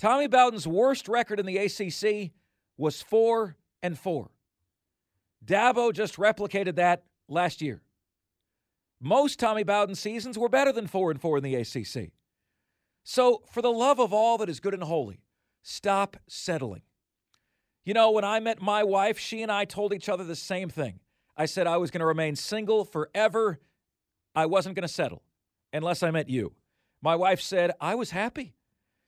Tommy 0.00 0.26
Bowden's 0.26 0.66
worst 0.66 1.06
record 1.06 1.38
in 1.38 1.46
the 1.46 1.58
ACC 1.58 2.32
was 2.76 3.02
4 3.02 3.56
and 3.84 3.96
4. 3.96 4.28
Dabo 5.44 5.92
just 5.92 6.16
replicated 6.16 6.74
that 6.74 7.04
last 7.28 7.62
year. 7.62 7.82
Most 9.00 9.38
Tommy 9.38 9.62
Bowden 9.62 9.94
seasons 9.94 10.38
were 10.38 10.48
better 10.48 10.72
than 10.72 10.86
4 10.86 11.10
and 11.12 11.20
4 11.20 11.38
in 11.38 11.44
the 11.44 11.54
ACC. 11.54 12.10
So, 13.04 13.42
for 13.50 13.62
the 13.62 13.70
love 13.70 14.00
of 14.00 14.12
all 14.12 14.38
that 14.38 14.48
is 14.48 14.60
good 14.60 14.74
and 14.74 14.82
holy, 14.82 15.20
stop 15.62 16.16
settling. 16.26 16.82
You 17.84 17.94
know, 17.94 18.10
when 18.10 18.24
I 18.24 18.40
met 18.40 18.60
my 18.60 18.84
wife, 18.84 19.18
she 19.18 19.42
and 19.42 19.50
I 19.50 19.64
told 19.64 19.94
each 19.94 20.08
other 20.08 20.24
the 20.24 20.36
same 20.36 20.68
thing. 20.68 21.00
I 21.36 21.46
said 21.46 21.66
I 21.66 21.78
was 21.78 21.90
going 21.90 22.00
to 22.00 22.06
remain 22.06 22.36
single 22.36 22.84
forever. 22.84 23.60
I 24.34 24.46
wasn't 24.46 24.74
going 24.74 24.86
to 24.86 24.92
settle 24.92 25.22
unless 25.72 26.02
I 26.02 26.10
met 26.10 26.28
you. 26.28 26.52
My 27.00 27.16
wife 27.16 27.40
said 27.40 27.70
I 27.80 27.94
was 27.94 28.10
happy. 28.10 28.54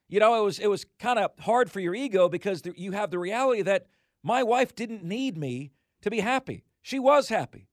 You 0.07 0.19
know, 0.19 0.41
it 0.41 0.43
was 0.43 0.59
it 0.59 0.67
was 0.67 0.85
kind 0.99 1.19
of 1.19 1.31
hard 1.39 1.69
for 1.69 1.79
your 1.79 1.93
ego 1.93 2.27
because 2.27 2.63
you 2.75 2.93
have 2.93 3.11
the 3.11 3.19
reality 3.19 3.61
that 3.63 3.85
my 4.23 4.43
wife 4.43 4.75
didn't 4.75 5.03
need 5.03 5.37
me 5.37 5.71
to 6.01 6.09
be 6.09 6.21
happy. 6.21 6.63
She 6.81 6.99
was 6.99 7.29
happy. 7.29 7.67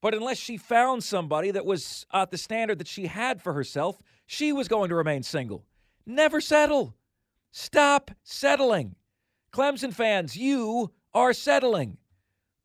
But 0.00 0.14
unless 0.14 0.38
she 0.38 0.56
found 0.56 1.02
somebody 1.02 1.50
that 1.50 1.66
was 1.66 2.06
at 2.12 2.30
the 2.30 2.38
standard 2.38 2.78
that 2.78 2.88
she 2.88 3.06
had 3.06 3.40
for 3.40 3.52
herself, 3.52 4.02
she 4.26 4.52
was 4.52 4.68
going 4.68 4.88
to 4.90 4.94
remain 4.94 5.22
single. 5.22 5.64
Never 6.04 6.40
settle. 6.40 6.94
Stop 7.50 8.10
settling. 8.22 8.96
Clemson 9.52 9.92
fans, 9.92 10.36
you 10.36 10.92
are 11.14 11.32
settling. 11.32 11.96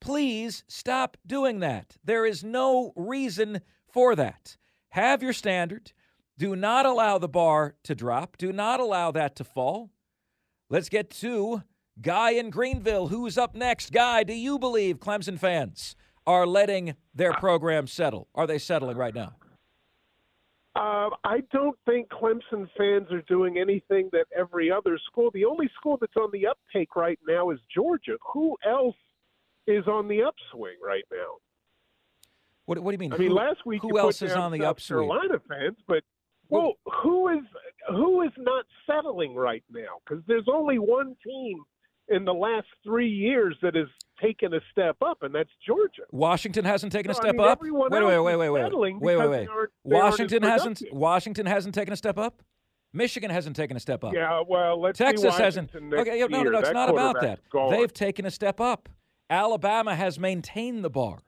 Please 0.01 0.63
stop 0.67 1.15
doing 1.25 1.59
that. 1.59 1.97
There 2.03 2.25
is 2.25 2.43
no 2.43 2.91
reason 2.95 3.61
for 3.87 4.15
that. 4.15 4.57
Have 4.89 5.23
your 5.23 5.33
standard. 5.33 5.93
Do 6.37 6.55
not 6.55 6.85
allow 6.85 7.17
the 7.17 7.29
bar 7.29 7.75
to 7.83 7.95
drop. 7.95 8.35
Do 8.37 8.51
not 8.51 8.79
allow 8.79 9.11
that 9.11 9.35
to 9.37 9.43
fall. 9.43 9.91
Let's 10.69 10.89
get 10.89 11.09
to 11.21 11.63
Guy 12.01 12.31
in 12.31 12.49
Greenville. 12.49 13.07
Who's 13.07 13.37
up 13.37 13.55
next? 13.55 13.91
Guy, 13.91 14.23
do 14.23 14.33
you 14.33 14.57
believe 14.57 14.99
Clemson 14.99 15.39
fans 15.39 15.95
are 16.25 16.45
letting 16.45 16.95
their 17.13 17.33
program 17.33 17.87
settle? 17.87 18.27
Are 18.35 18.47
they 18.47 18.57
settling 18.57 18.97
right 18.97 19.13
now? 19.13 19.35
Uh, 20.73 21.09
I 21.25 21.41
don't 21.51 21.77
think 21.85 22.07
Clemson 22.09 22.67
fans 22.77 23.11
are 23.11 23.23
doing 23.27 23.57
anything 23.57 24.09
that 24.13 24.25
every 24.37 24.71
other 24.71 24.97
school. 25.09 25.29
The 25.33 25.43
only 25.43 25.69
school 25.77 25.97
that's 25.99 26.15
on 26.15 26.29
the 26.31 26.47
uptake 26.47 26.95
right 26.95 27.19
now 27.27 27.49
is 27.49 27.59
Georgia. 27.73 28.15
Who 28.33 28.55
else 28.65 28.95
is 29.67 29.85
on 29.87 30.07
the 30.07 30.21
upswing 30.23 30.77
right 30.81 31.03
now? 31.11 31.37
What, 32.65 32.79
what 32.79 32.91
do 32.91 32.93
you 32.93 32.99
mean? 32.99 33.13
I 33.13 33.17
mean, 33.17 33.33
last 33.33 33.65
week 33.65 33.81
who 33.81 33.97
else 33.99 34.21
is 34.21 34.31
on 34.31 34.53
the 34.53 34.59
South 34.59 34.67
upswing? 34.67 35.09
Carolina 35.09 35.41
fans, 35.49 35.77
but 35.87 36.03
well, 36.47 36.73
who 37.03 37.29
is 37.29 37.43
who 37.89 38.21
is 38.21 38.31
not 38.37 38.65
settling 38.85 39.35
right 39.35 39.63
now? 39.69 39.99
Because 40.05 40.23
there's 40.27 40.47
only 40.51 40.79
one 40.79 41.15
team 41.25 41.63
in 42.07 42.23
the 42.23 42.33
last 42.33 42.67
three 42.83 43.09
years 43.09 43.57
that 43.61 43.75
has 43.75 43.87
taken 44.21 44.53
a 44.53 44.59
step 44.71 44.97
up, 45.01 45.23
and 45.23 45.33
that's 45.33 45.49
Georgia. 45.65 46.03
Washington 46.11 46.65
hasn't 46.65 46.91
taken 46.91 47.09
No, 47.09 47.13
a 47.13 47.17
I 47.17 47.21
step 47.21 47.35
mean, 47.35 47.47
up. 47.47 47.61
Wait, 47.61 47.71
wait, 47.71 47.91
wait, 47.91 48.37
wait, 48.37 48.49
wait, 48.49 48.49
wait, 48.49 48.73
wait, 48.99 48.99
wait. 48.99 48.99
they 49.01 49.15
aren't- 49.17 49.37
they 49.39 49.47
aren't 49.47 49.71
as 49.71 49.91
Washington 50.11 50.43
hasn't. 50.43 50.83
Washington 50.93 51.45
hasn't 51.45 51.75
taken 51.75 51.93
a 51.93 51.97
step 51.97 52.17
up. 52.17 52.41
Michigan 52.93 53.29
hasn't 53.31 53.55
taken 53.55 53.77
a 53.77 53.79
step 53.79 54.03
up. 54.03 54.13
Yeah, 54.13 54.41
well, 54.47 54.79
let's 54.81 54.97
see 54.97 55.05
Texas 55.05 55.37
hasn't. 55.37 55.73
Okay, 55.73 56.19
yeah, 56.19 56.25
no, 56.27 56.43
no, 56.43 56.51
no. 56.51 56.59
It's 56.59 56.67
That 56.69 56.73
not 56.73 56.89
about 56.89 57.21
that. 57.21 57.39
gone. 57.49 57.71
They've 57.71 57.93
taken 57.93 58.25
a 58.25 58.31
step 58.31 58.59
up. 58.59 58.89
Alabama 59.29 59.95
has 59.95 60.19
maintained 60.19 60.83
the 60.83 60.89
bar. 60.89 61.19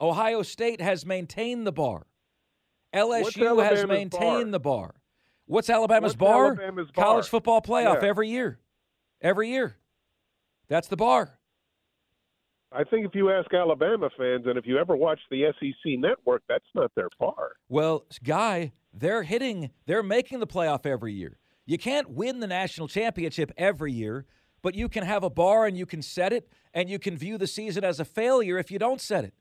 Ohio 0.00 0.42
State 0.42 0.80
has 0.80 1.04
maintained 1.04 1.66
the 1.66 1.72
bar. 1.72 2.06
LSU 2.94 3.62
has 3.64 3.84
maintained 3.86 4.12
bar? 4.20 4.44
the 4.52 4.60
bar. 4.60 4.94
What's 5.46 5.68
Alabama's 5.70 6.12
What's 6.12 6.16
bar? 6.16 6.46
Alabama's 6.46 6.90
bar? 6.92 7.04
College 7.04 7.28
football 7.28 7.60
playoff 7.60 8.02
Yeah. 8.02 8.08
every 8.08 8.28
year. 8.30 8.60
Every 9.20 9.48
year. 9.50 9.76
That's 10.68 10.88
the 10.88 10.96
bar. 10.96 11.35
I 12.76 12.84
think 12.84 13.06
if 13.06 13.14
you 13.14 13.30
ask 13.30 13.52
Alabama 13.54 14.10
fans, 14.18 14.44
and 14.46 14.58
if 14.58 14.66
you 14.66 14.76
ever 14.76 14.94
watch 14.94 15.18
the 15.30 15.50
SEC 15.58 15.98
network, 15.98 16.42
that's 16.46 16.66
not 16.74 16.94
their 16.94 17.08
bar. 17.18 17.52
Well, 17.70 18.04
Guy, 18.22 18.72
they're 18.92 19.22
hitting, 19.22 19.70
they're 19.86 20.02
making 20.02 20.40
the 20.40 20.46
playoff 20.46 20.84
every 20.84 21.14
year. 21.14 21.38
You 21.64 21.78
can't 21.78 22.10
win 22.10 22.40
the 22.40 22.46
national 22.46 22.88
championship 22.88 23.50
every 23.56 23.92
year, 23.92 24.26
but 24.60 24.74
you 24.74 24.90
can 24.90 25.04
have 25.04 25.24
a 25.24 25.30
bar 25.30 25.64
and 25.64 25.76
you 25.76 25.86
can 25.86 26.02
set 26.02 26.34
it, 26.34 26.52
and 26.74 26.90
you 26.90 26.98
can 26.98 27.16
view 27.16 27.38
the 27.38 27.46
season 27.46 27.82
as 27.82 27.98
a 27.98 28.04
failure 28.04 28.58
if 28.58 28.70
you 28.70 28.78
don't 28.78 29.00
set 29.00 29.24
it. 29.24 29.32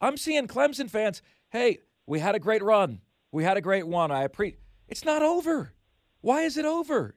I'm 0.00 0.16
seeing 0.16 0.48
Clemson 0.48 0.90
fans, 0.90 1.22
hey, 1.50 1.78
we 2.06 2.18
had 2.18 2.34
a 2.34 2.40
great 2.40 2.64
run. 2.64 3.00
We 3.30 3.44
had 3.44 3.56
a 3.56 3.60
great 3.60 3.86
one. 3.86 4.10
I 4.10 4.24
appreciate 4.24 4.58
It's 4.88 5.04
not 5.04 5.22
over. 5.22 5.72
Why 6.20 6.42
is 6.42 6.56
it 6.56 6.64
over? 6.64 7.14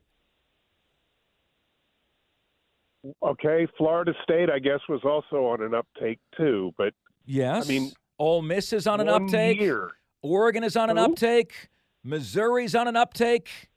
Okay, 3.24 3.68
Florida 3.78 4.14
State, 4.24 4.50
I 4.50 4.60
guess, 4.60 4.80
was 4.90 5.02
also 5.04 5.46
on 5.46 5.62
an 5.62 5.74
uptake 5.74 6.20
too, 6.38 6.74
but 6.78 6.94
Yes. 7.26 7.66
I 7.66 7.68
mean, 7.68 7.92
Ole 8.20 8.42
Miss 8.42 8.72
is 8.72 8.88
on 8.88 9.02
an 9.02 9.10
uptake. 9.10 9.60
year. 9.60 9.92
Oregon 10.22 10.64
is 10.64 10.76
on 10.78 10.90
an 10.90 10.98
Who? 10.98 11.04
uptake. 11.06 11.70
Missouri's 12.04 12.76
on 12.76 12.88
an 12.88 12.96
uptake. 12.96 13.70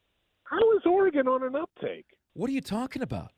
How 0.45 0.59
is 0.77 0.83
Oregon 0.87 1.27
on 1.29 1.43
an 1.43 1.57
uptake? 1.57 2.07
What 2.35 2.49
are 2.51 2.53
you 2.53 2.61
talking 2.61 3.03
about? 3.03 3.33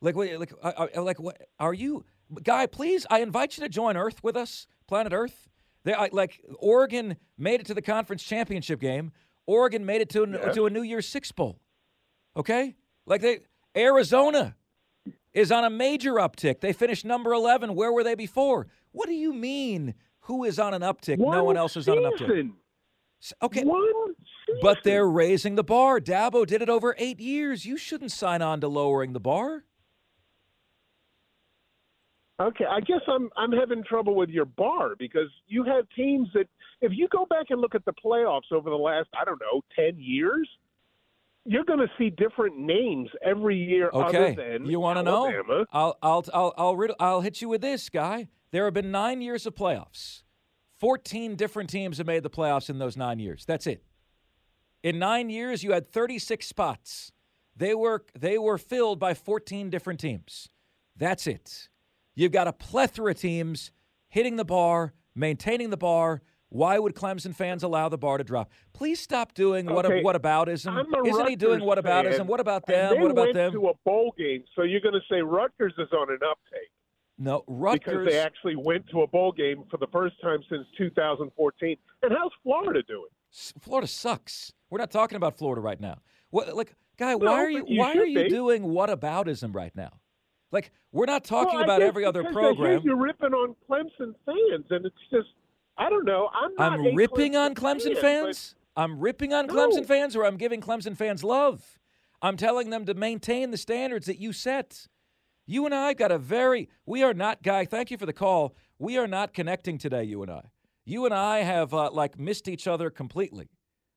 Like, 0.00 0.14
what, 0.16 0.28
like, 0.38 0.52
uh, 0.62 0.86
uh, 0.96 1.02
like, 1.02 1.18
what 1.18 1.40
are 1.58 1.72
you, 1.72 2.04
guy? 2.42 2.66
Please, 2.66 3.06
I 3.08 3.20
invite 3.20 3.56
you 3.56 3.62
to 3.62 3.68
join 3.68 3.96
Earth 3.96 4.22
with 4.22 4.36
us, 4.36 4.66
planet 4.86 5.12
Earth. 5.12 5.48
They 5.84 5.94
I, 5.94 6.08
like 6.12 6.40
Oregon 6.58 7.16
made 7.38 7.60
it 7.60 7.66
to 7.66 7.74
the 7.74 7.82
conference 7.82 8.22
championship 8.22 8.80
game. 8.80 9.12
Oregon 9.46 9.86
made 9.86 10.00
it 10.00 10.10
to 10.10 10.24
a, 10.24 10.52
to 10.52 10.66
a 10.66 10.70
New 10.70 10.82
Year's 10.82 11.08
Six 11.08 11.30
bowl. 11.32 11.60
Okay, 12.36 12.74
like 13.06 13.22
they 13.22 13.38
Arizona 13.76 14.56
is 15.36 15.52
on 15.52 15.64
a 15.64 15.70
major 15.70 16.14
uptick. 16.14 16.60
They 16.60 16.72
finished 16.72 17.04
number 17.04 17.32
eleven. 17.32 17.74
Where 17.74 17.92
were 17.92 18.02
they 18.02 18.14
before? 18.14 18.66
What 18.92 19.06
do 19.06 19.14
you 19.14 19.32
mean? 19.32 19.94
Who 20.20 20.42
is 20.42 20.58
on 20.58 20.74
an 20.74 20.82
uptick? 20.82 21.18
no 21.18 21.44
one 21.44 21.56
else 21.56 21.76
is 21.76 21.88
on 21.88 21.98
an 21.98 22.04
uptick. 22.04 22.50
Okay, 23.42 23.62
One 23.62 24.14
but 24.62 24.78
they're 24.82 25.08
raising 25.08 25.54
the 25.54 25.64
bar. 25.64 26.00
Dabo 26.00 26.46
did 26.46 26.62
it 26.62 26.68
over 26.68 26.94
eight 26.98 27.20
years. 27.20 27.64
You 27.66 27.76
shouldn't 27.76 28.12
sign 28.12 28.42
on 28.42 28.60
to 28.60 28.68
lowering 28.68 29.12
the 29.12 29.20
bar. 29.20 29.64
Okay, 32.40 32.64
I 32.64 32.80
guess 32.80 33.00
I'm 33.06 33.30
I'm 33.36 33.52
having 33.52 33.84
trouble 33.84 34.14
with 34.14 34.30
your 34.30 34.44
bar 34.46 34.94
because 34.98 35.28
you 35.46 35.64
have 35.64 35.86
teams 35.94 36.28
that 36.34 36.46
if 36.80 36.92
you 36.94 37.08
go 37.08 37.26
back 37.26 37.46
and 37.50 37.60
look 37.60 37.74
at 37.74 37.84
the 37.84 37.92
playoffs 37.92 38.52
over 38.52 38.70
the 38.70 38.76
last 38.76 39.08
I 39.18 39.24
don't 39.24 39.40
know 39.40 39.62
ten 39.74 39.98
years, 39.98 40.48
you're 41.46 41.64
going 41.64 41.78
to 41.78 41.90
see 41.98 42.10
different 42.10 42.58
names 42.58 43.08
every 43.24 43.56
year. 43.56 43.90
Okay, 43.92 44.32
other 44.32 44.58
than 44.58 44.66
you 44.66 44.80
want 44.80 44.98
to 44.98 45.02
know? 45.02 45.64
I'll 45.72 45.96
I'll 46.02 46.24
I'll 46.32 46.54
I'll, 46.56 46.76
rid- 46.76 46.92
I'll 47.00 47.20
hit 47.20 47.40
you 47.40 47.48
with 47.48 47.60
this 47.60 47.88
guy. 47.88 48.28
There 48.50 48.64
have 48.64 48.74
been 48.74 48.90
nine 48.90 49.20
years 49.20 49.46
of 49.46 49.54
playoffs. 49.54 50.22
Fourteen 50.78 51.36
different 51.36 51.70
teams 51.70 51.98
have 51.98 52.06
made 52.06 52.22
the 52.22 52.30
playoffs 52.30 52.68
in 52.68 52.78
those 52.78 52.96
nine 52.96 53.18
years. 53.18 53.44
That's 53.44 53.66
it. 53.66 53.82
In 54.82 54.98
nine 54.98 55.30
years, 55.30 55.64
you 55.64 55.72
had 55.72 55.90
36 55.90 56.46
spots. 56.46 57.10
They 57.56 57.74
were 57.74 58.04
they 58.16 58.38
were 58.38 58.58
filled 58.58 58.98
by 58.98 59.14
14 59.14 59.70
different 59.70 59.98
teams. 59.98 60.48
That's 60.96 61.26
it. 61.26 61.68
You've 62.14 62.32
got 62.32 62.46
a 62.46 62.52
plethora 62.52 63.10
of 63.12 63.18
teams 63.18 63.72
hitting 64.08 64.36
the 64.36 64.44
bar, 64.44 64.94
maintaining 65.14 65.70
the 65.70 65.76
bar. 65.76 66.22
Why 66.48 66.78
would 66.78 66.94
Clemson 66.94 67.34
fans 67.34 67.62
allow 67.62 67.88
the 67.88 67.98
bar 67.98 68.18
to 68.18 68.24
drop? 68.24 68.50
Please 68.72 69.00
stop 69.00 69.34
doing 69.34 69.66
what 69.66 69.84
Okay, 69.86 70.02
what 70.02 70.20
aboutism. 70.20 70.84
Isn't 71.06 71.26
he 71.28 71.36
doing 71.36 71.60
Rutgers 71.60 71.66
what 71.66 71.78
aboutism? 71.78 72.16
fan, 72.18 72.26
What 72.28 72.40
about 72.40 72.66
them? 72.66 73.00
What 73.00 73.10
about 73.10 73.24
went 73.26 73.34
them? 73.34 73.52
To 73.52 73.68
a 73.68 73.74
bowl 73.84 74.14
game, 74.16 74.44
so 74.54 74.62
you're 74.62 74.80
going 74.80 74.94
to 74.94 75.00
say 75.10 75.20
Rutgers 75.22 75.74
is 75.78 75.88
on 75.92 76.10
an 76.10 76.18
uptake 76.28 76.70
No, 77.18 77.40
because 77.46 77.58
Rutgers. 77.58 78.06
they 78.08 78.18
actually 78.18 78.56
went 78.56 78.88
to 78.90 79.02
a 79.02 79.06
bowl 79.06 79.32
game 79.32 79.64
for 79.70 79.76
the 79.76 79.88
first 79.88 80.20
time 80.22 80.38
since 80.48 80.66
2014. 80.78 81.76
And 82.02 82.12
how's 82.16 82.30
Florida 82.44 82.82
doing? 82.84 83.08
Florida 83.60 83.88
sucks. 83.88 84.52
We're 84.70 84.78
not 84.78 84.90
talking 84.92 85.16
about 85.16 85.36
Florida 85.36 85.60
right 85.60 85.80
now. 85.80 85.98
What, 86.30 86.54
like, 86.56 86.74
guy, 86.96 87.12
No, 87.12 87.18
why 87.18 87.42
are 87.44 87.50
you 87.50 87.64
you 87.66 87.80
why 87.80 87.94
are 87.96 88.04
you 88.06 88.22
be. 88.24 88.28
doing 88.28 88.62
whataboutism 88.62 89.54
right 89.54 89.74
now? 89.74 89.90
Like, 90.52 90.70
we're 90.92 91.06
not 91.06 91.24
talking 91.24 91.56
Well, 91.56 91.64
about 91.64 91.82
every 91.82 92.04
other 92.04 92.22
because 92.22 92.34
program. 92.34 92.82
You're 92.84 92.96
ripping 92.96 93.34
on 93.34 93.56
Clemson 93.68 94.14
fans, 94.24 94.64
and 94.70 94.86
it's 94.86 94.94
just 95.10 95.28
I 95.78 95.90
don't 95.90 96.04
know. 96.04 96.30
I'm 96.32 96.54
not 96.54 96.72
I'm 96.72 96.94
ripping 96.94 97.36
on 97.36 97.54
fan, 97.54 97.78
Clemson 97.78 97.94
but- 97.94 98.00
fans. 98.02 98.54
I'm 98.78 99.00
ripping 99.00 99.32
on 99.32 99.46
No. 99.46 99.54
Clemson 99.54 99.86
fans, 99.86 100.14
or 100.14 100.24
I'm 100.26 100.36
giving 100.36 100.60
Clemson 100.60 100.96
fans 100.96 101.24
love. 101.24 101.78
I'm 102.20 102.36
telling 102.36 102.68
them 102.70 102.84
to 102.86 102.94
maintain 102.94 103.50
the 103.50 103.56
standards 103.56 104.06
that 104.06 104.18
you 104.18 104.32
set. 104.34 104.86
You 105.46 105.64
and 105.64 105.74
I 105.74 105.94
got 105.94 106.12
a 106.12 106.18
very. 106.18 106.68
We 106.84 107.02
are 107.02 107.14
not, 107.14 107.42
guy. 107.42 107.64
Thank 107.64 107.90
you 107.90 107.96
for 107.96 108.04
the 108.06 108.12
call. 108.12 108.54
We 108.78 108.98
are 108.98 109.06
not 109.06 109.32
connecting 109.32 109.78
today. 109.78 110.04
You 110.04 110.22
and 110.22 110.30
I. 110.30 110.50
You 110.84 111.04
and 111.06 111.14
I 111.14 111.38
have 111.38 111.72
uh, 111.72 111.90
like 111.90 112.18
missed 112.18 112.48
each 112.48 112.66
other 112.66 112.90
completely. 112.90 113.48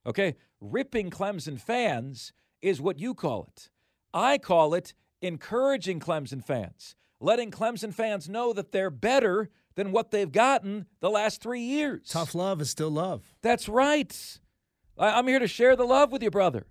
Okay, 0.05 0.35
ripping 0.61 1.09
Clemson 1.09 1.59
fans 1.59 2.31
is 2.61 2.79
what 2.79 2.99
you 2.99 3.13
call 3.13 3.49
it. 3.53 3.69
I 4.13 4.37
call 4.37 4.73
it 4.73 4.93
encouraging 5.21 5.99
Clemson 5.99 6.43
fans, 6.43 6.95
letting 7.19 7.51
Clemson 7.51 7.93
fans 7.93 8.29
know 8.29 8.53
that 8.53 8.71
they're 8.71 8.89
better 8.89 9.49
than 9.79 9.93
what 9.93 10.11
they've 10.11 10.33
gotten 10.33 10.85
the 10.99 11.09
last 11.09 11.41
three 11.41 11.61
years. 11.61 12.09
Tough 12.09 12.35
love 12.35 12.59
is 12.59 12.69
still 12.69 12.89
love. 12.89 13.23
That's 13.41 13.69
right. 13.69 14.13
I'm 14.97 15.25
here 15.25 15.39
to 15.39 15.47
share 15.47 15.77
the 15.77 15.85
love 15.85 16.11
with 16.11 16.21
you, 16.21 16.29
brother. 16.29 16.65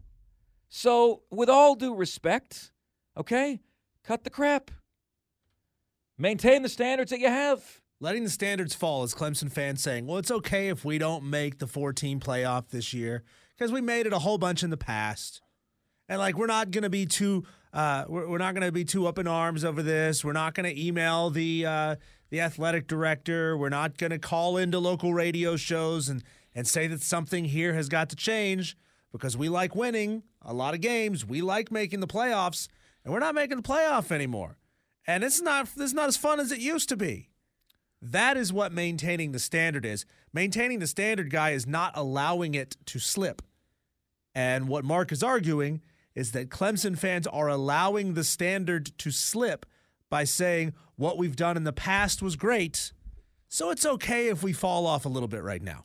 So, 0.69 1.23
with 1.31 1.49
all 1.49 1.75
due 1.75 1.95
respect, 1.95 2.71
okay, 3.17 3.61
cut 4.05 4.25
the 4.25 4.31
crap. 4.31 4.71
Maintain 6.19 6.61
the 6.61 6.69
standards 6.69 7.11
that 7.11 7.19
you 7.19 7.29
have. 7.29 7.81
Letting 7.99 8.25
the 8.25 8.31
standards 8.31 8.75
fall 8.75 9.05
is 9.05 9.15
Clemson 9.15 9.51
fans 9.51 9.83
saying, 9.83 10.07
well, 10.07 10.19
it's 10.19 10.31
okay 10.31 10.69
if 10.69 10.85
we 10.85 10.99
don't 10.99 11.25
make 11.25 11.61
the 11.61 11.67
14 11.67 12.21
playoff 12.21 12.69
this 12.69 12.93
year 12.93 13.25
because 13.57 13.73
we 13.73 13.81
made 13.81 14.05
it 14.05 14.13
a 14.13 14.19
whole 14.19 14.37
bunch 14.37 14.63
in 14.63 14.69
the 14.69 14.77
past. 14.77 15.41
And 16.11 16.19
like, 16.19 16.37
we're 16.37 16.47
not 16.47 16.71
going 16.73 16.85
to 16.85 16.91
be 16.91 17.07
too, 17.07 17.45
uh, 17.73 18.05
we're, 18.07 18.29
we're 18.29 18.39
not 18.39 18.55
going 18.55 18.67
to 18.67 18.73
be 18.73 18.85
too 18.85 19.07
up 19.07 19.19
in 19.19 19.27
arms 19.27 19.65
over 19.65 19.83
this. 19.83 20.23
We're 20.23 20.35
not 20.35 20.53
going 20.53 20.69
to 20.69 20.79
email 20.79 21.31
the, 21.31 21.65
uh, 21.65 21.97
the 22.31 22.41
athletic 22.41 22.87
director. 22.87 23.57
We're 23.57 23.69
not 23.69 23.97
going 23.99 24.11
to 24.11 24.19
call 24.19 24.57
into 24.57 24.79
local 24.79 25.15
radio 25.15 25.57
shows 25.57 26.09
and, 26.09 26.23
and 26.55 26.67
say 26.67 26.87
that 26.87 27.03
something 27.03 27.47
here 27.47 27.75
has 27.75 27.89
got 27.89 28.09
to 28.11 28.17
change 28.17 28.77
because 29.13 29.37
we 29.37 29.49
like 29.49 29.75
winning 29.75 30.23
a 30.43 30.53
lot 30.53 30.75
of 30.75 30.81
games. 30.81 31.25
We 31.25 31.41
like 31.41 31.71
making 31.71 32.01
the 32.01 32.07
playoffs, 32.07 32.69
and 33.05 33.13
we're 33.13 33.21
not 33.21 33.35
making 33.35 33.57
the 33.57 33.63
playoff 33.63 34.11
anymore. 34.11 34.57
And 35.07 35.25
it's 35.25 35.41
not, 35.41 35.69
it's 35.77 35.95
not 35.95 36.09
as 36.09 36.17
fun 36.17 36.41
as 36.41 36.53
it 36.53 36.61
used 36.61 36.89
to 36.91 36.97
be. 36.97 37.31
That 38.01 38.37
is 38.37 38.53
what 38.53 38.73
maintaining 38.73 39.33
the 39.33 39.39
standard 39.39 39.85
is. 39.85 40.05
Maintaining 40.33 40.79
the 40.79 40.87
standard 40.87 41.31
guy 41.31 41.51
is 41.51 41.67
not 41.67 41.93
allowing 41.97 42.55
it 42.55 42.77
to 42.87 42.99
slip. 42.99 43.43
And 44.35 44.69
what 44.69 44.85
Mark 44.85 45.11
is 45.11 45.23
arguing 45.23 45.81
is 46.15 46.33
that 46.33 46.51
Clemson 46.51 46.97
fans 46.97 47.27
are 47.27 47.49
allowing 47.49 48.15
the 48.15 48.25
standard 48.25 48.97
to 48.99 49.11
slip 49.11 49.67
by 50.11 50.25
saying 50.25 50.75
what 50.99 51.17
we've 51.17 51.37
done 51.37 51.57
in 51.57 51.63
the 51.63 51.73
past 51.73 52.21
was 52.21 52.37
great. 52.37 52.93
So 53.49 53.71
it's 53.71 53.87
okay 53.87 54.29
if 54.29 54.43
we 54.43 54.53
fall 54.53 54.87
off 54.87 55.07
a 55.07 55.09
little 55.09 55.29
bit 55.29 55.43
right 55.43 55.63
now. 55.63 55.85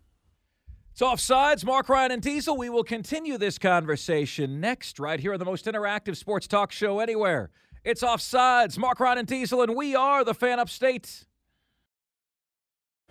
It's 0.92 1.02
offsides. 1.02 1.64
Mark 1.64 1.88
Ryan 1.88 2.12
and 2.12 2.22
Diesel. 2.22 2.58
We 2.58 2.70
will 2.70 2.84
continue 2.84 3.38
this 3.38 3.58
conversation 3.58 4.60
next, 4.60 5.00
right 5.00 5.20
here 5.20 5.34
on 5.34 5.40
the 5.40 5.46
most 5.46 5.66
interactive 5.66 6.18
sports 6.18 6.48
talk 6.48 6.72
show 6.72 7.00
anywhere. 7.00 7.52
It's 7.84 8.02
offsides. 8.02 8.78
Mark 8.78 9.00
Ryan 9.00 9.20
and 9.20 9.28
Diesel, 9.28 9.62
and 9.62 9.76
we 9.76 9.96
are 9.96 10.24
the 10.24 10.34
fan 10.34 10.60
upstate. 10.60 11.26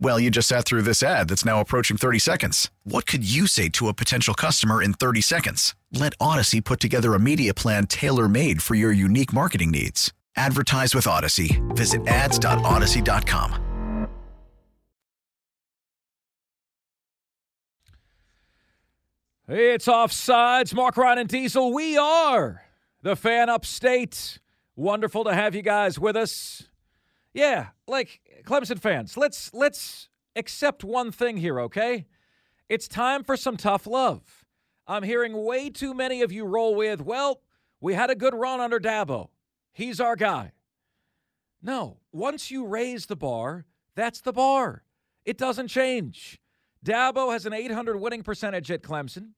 Well, 0.00 0.20
you 0.20 0.30
just 0.30 0.48
sat 0.48 0.64
through 0.64 0.82
this 0.82 1.02
ad 1.02 1.28
that's 1.28 1.44
now 1.44 1.60
approaching 1.60 1.96
30 1.96 2.20
seconds. 2.20 2.70
What 2.84 3.06
could 3.06 3.28
you 3.28 3.46
say 3.48 3.68
to 3.70 3.88
a 3.88 3.94
potential 3.94 4.34
customer 4.34 4.80
in 4.82 4.92
30 4.92 5.20
seconds? 5.20 5.74
Let 5.92 6.12
Odyssey 6.20 6.60
put 6.60 6.78
together 6.78 7.14
a 7.14 7.18
media 7.18 7.52
plan 7.52 7.86
tailor 7.86 8.28
made 8.28 8.62
for 8.62 8.74
your 8.76 8.92
unique 8.92 9.32
marketing 9.32 9.72
needs. 9.72 10.12
Advertise 10.36 10.94
with 10.94 11.06
Odyssey. 11.08 11.60
Visit 11.70 12.06
ads.odyssey.com. 12.06 13.64
It's 19.48 19.86
offsides. 19.86 20.74
Mark 20.74 20.96
Ryan 20.96 21.18
and 21.18 21.28
Diesel. 21.28 21.72
We 21.72 21.96
are 21.96 22.62
the 23.02 23.16
fan 23.16 23.48
upstate. 23.48 24.38
Wonderful 24.76 25.24
to 25.24 25.34
have 25.34 25.54
you 25.54 25.62
guys 25.62 25.98
with 25.98 26.16
us. 26.16 26.68
Yeah, 27.32 27.68
like 27.86 28.20
Clemson 28.44 28.78
fans, 28.78 29.16
let's 29.16 29.52
let's 29.52 30.08
accept 30.36 30.84
one 30.84 31.10
thing 31.10 31.36
here, 31.36 31.60
okay? 31.60 32.06
It's 32.68 32.86
time 32.86 33.24
for 33.24 33.36
some 33.36 33.56
tough 33.56 33.86
love. 33.86 34.44
I'm 34.86 35.02
hearing 35.02 35.44
way 35.44 35.70
too 35.70 35.94
many 35.94 36.22
of 36.22 36.32
you 36.32 36.44
roll 36.44 36.74
with, 36.74 37.02
well, 37.02 37.42
we 37.80 37.94
had 37.94 38.10
a 38.10 38.14
good 38.14 38.34
run 38.34 38.60
under 38.60 38.78
Dabo. 38.78 39.28
He's 39.72 40.00
our 40.00 40.16
guy. 40.16 40.52
No, 41.62 41.98
once 42.12 42.50
you 42.50 42.66
raise 42.66 43.06
the 43.06 43.16
bar, 43.16 43.66
that's 43.94 44.20
the 44.20 44.32
bar. 44.32 44.84
It 45.24 45.36
doesn't 45.36 45.68
change. 45.68 46.40
Dabo 46.84 47.32
has 47.32 47.44
an 47.46 47.52
800 47.52 47.98
winning 47.98 48.22
percentage 48.22 48.70
at 48.70 48.82
Clemson. 48.82 49.30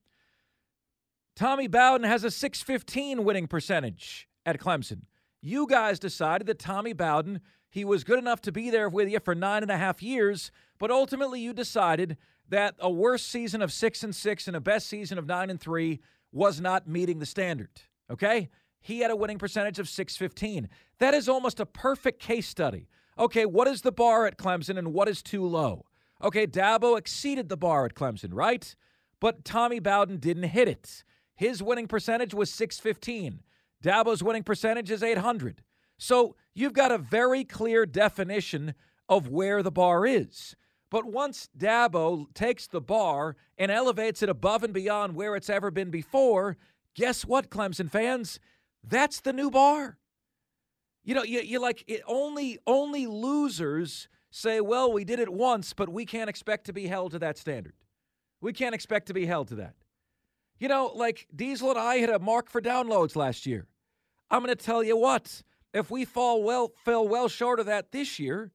Tommy 1.34 1.68
Bowden 1.68 2.06
has 2.06 2.22
a 2.24 2.30
615 2.30 3.24
winning 3.24 3.46
percentage 3.46 4.28
at 4.44 4.58
Clemson. 4.58 5.02
You 5.40 5.66
guys 5.66 5.98
decided 5.98 6.46
that 6.48 6.58
Tommy 6.58 6.92
Bowden, 6.92 7.40
he 7.70 7.84
was 7.84 8.04
good 8.04 8.18
enough 8.18 8.40
to 8.42 8.52
be 8.52 8.68
there 8.68 8.88
with 8.88 9.08
you 9.08 9.20
for 9.20 9.34
nine 9.34 9.62
and 9.62 9.70
a 9.70 9.78
half 9.78 10.02
years, 10.02 10.50
but 10.78 10.90
ultimately 10.90 11.40
you 11.40 11.52
decided 11.52 12.16
that 12.48 12.74
a 12.80 12.90
worst 12.90 13.28
season 13.28 13.62
of 13.62 13.72
six 13.72 14.02
and 14.02 14.14
six 14.14 14.48
and 14.48 14.56
a 14.56 14.60
best 14.60 14.88
season 14.88 15.16
of 15.16 15.26
nine 15.26 15.50
and 15.50 15.60
three 15.60 16.00
was 16.32 16.60
not 16.60 16.88
meeting 16.88 17.20
the 17.20 17.26
standard. 17.26 17.70
Okay? 18.10 18.50
He 18.80 19.00
had 19.00 19.10
a 19.10 19.16
winning 19.16 19.38
percentage 19.38 19.78
of 19.78 19.88
615. 19.88 20.68
That 20.98 21.14
is 21.14 21.28
almost 21.28 21.60
a 21.60 21.66
perfect 21.66 22.20
case 22.20 22.48
study. 22.48 22.88
Okay, 23.18 23.44
what 23.44 23.68
is 23.68 23.82
the 23.82 23.92
bar 23.92 24.26
at 24.26 24.38
Clemson 24.38 24.78
and 24.78 24.92
what 24.94 25.08
is 25.08 25.22
too 25.22 25.44
low? 25.44 25.84
Okay, 26.22 26.46
Dabo 26.46 26.98
exceeded 26.98 27.48
the 27.48 27.56
bar 27.56 27.84
at 27.84 27.94
Clemson, 27.94 28.30
right? 28.32 28.74
But 29.20 29.44
Tommy 29.44 29.78
Bowden 29.80 30.18
didn't 30.18 30.44
hit 30.44 30.68
it. 30.68 31.04
His 31.34 31.62
winning 31.62 31.86
percentage 31.86 32.34
was 32.34 32.50
615. 32.52 33.42
Dabo's 33.82 34.22
winning 34.22 34.42
percentage 34.42 34.90
is 34.90 35.02
800. 35.02 35.62
So 35.98 36.36
you've 36.60 36.72
got 36.72 36.92
a 36.92 36.98
very 36.98 37.44
clear 37.44 37.86
definition 37.86 38.74
of 39.08 39.28
where 39.28 39.62
the 39.62 39.70
bar 39.70 40.06
is. 40.06 40.54
But 40.90 41.04
once 41.04 41.48
Dabo 41.56 42.32
takes 42.34 42.66
the 42.66 42.80
bar 42.80 43.36
and 43.56 43.70
elevates 43.70 44.22
it 44.22 44.28
above 44.28 44.64
and 44.64 44.74
beyond 44.74 45.14
where 45.14 45.36
it's 45.36 45.48
ever 45.48 45.70
been 45.70 45.90
before, 45.90 46.56
guess 46.94 47.24
what, 47.24 47.50
Clemson 47.50 47.90
fans? 47.90 48.40
That's 48.82 49.20
the 49.20 49.32
new 49.32 49.50
bar. 49.50 49.98
You 51.04 51.14
know, 51.14 51.22
you, 51.22 51.40
you 51.40 51.60
like 51.60 51.84
it 51.86 52.02
only 52.06 52.58
only 52.66 53.06
losers 53.06 54.08
say, 54.30 54.60
well, 54.60 54.92
we 54.92 55.04
did 55.04 55.18
it 55.18 55.28
once, 55.28 55.72
but 55.72 55.88
we 55.88 56.04
can't 56.04 56.30
expect 56.30 56.66
to 56.66 56.72
be 56.72 56.86
held 56.86 57.12
to 57.12 57.18
that 57.20 57.38
standard. 57.38 57.74
We 58.40 58.52
can't 58.52 58.74
expect 58.74 59.06
to 59.06 59.14
be 59.14 59.26
held 59.26 59.48
to 59.48 59.56
that. 59.56 59.74
You 60.58 60.68
know, 60.68 60.92
like 60.94 61.26
Diesel 61.34 61.70
and 61.70 61.78
I 61.78 61.98
hit 61.98 62.10
a 62.10 62.18
mark 62.18 62.50
for 62.50 62.60
downloads 62.60 63.16
last 63.16 63.46
year. 63.46 63.66
I'm 64.30 64.44
going 64.44 64.54
to 64.54 64.64
tell 64.64 64.82
you 64.82 64.96
what, 64.96 65.42
if 65.72 65.90
we 65.90 66.04
fall 66.04 66.42
well 66.42 66.72
fell 66.84 67.06
well 67.06 67.28
short 67.28 67.60
of 67.60 67.66
that 67.66 67.92
this 67.92 68.18
year, 68.18 68.52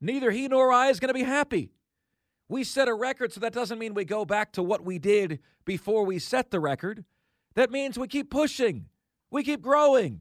neither 0.00 0.30
he 0.30 0.48
nor 0.48 0.72
I 0.72 0.88
is 0.88 1.00
going 1.00 1.08
to 1.08 1.14
be 1.14 1.24
happy. 1.24 1.72
We 2.48 2.64
set 2.64 2.88
a 2.88 2.94
record, 2.94 3.32
so 3.32 3.40
that 3.40 3.52
doesn't 3.52 3.78
mean 3.78 3.92
we 3.92 4.04
go 4.04 4.24
back 4.24 4.52
to 4.52 4.62
what 4.62 4.82
we 4.82 4.98
did 4.98 5.40
before 5.66 6.04
we 6.04 6.18
set 6.18 6.50
the 6.50 6.60
record. 6.60 7.04
That 7.54 7.70
means 7.70 7.98
we 7.98 8.08
keep 8.08 8.30
pushing, 8.30 8.86
we 9.30 9.42
keep 9.42 9.60
growing. 9.60 10.20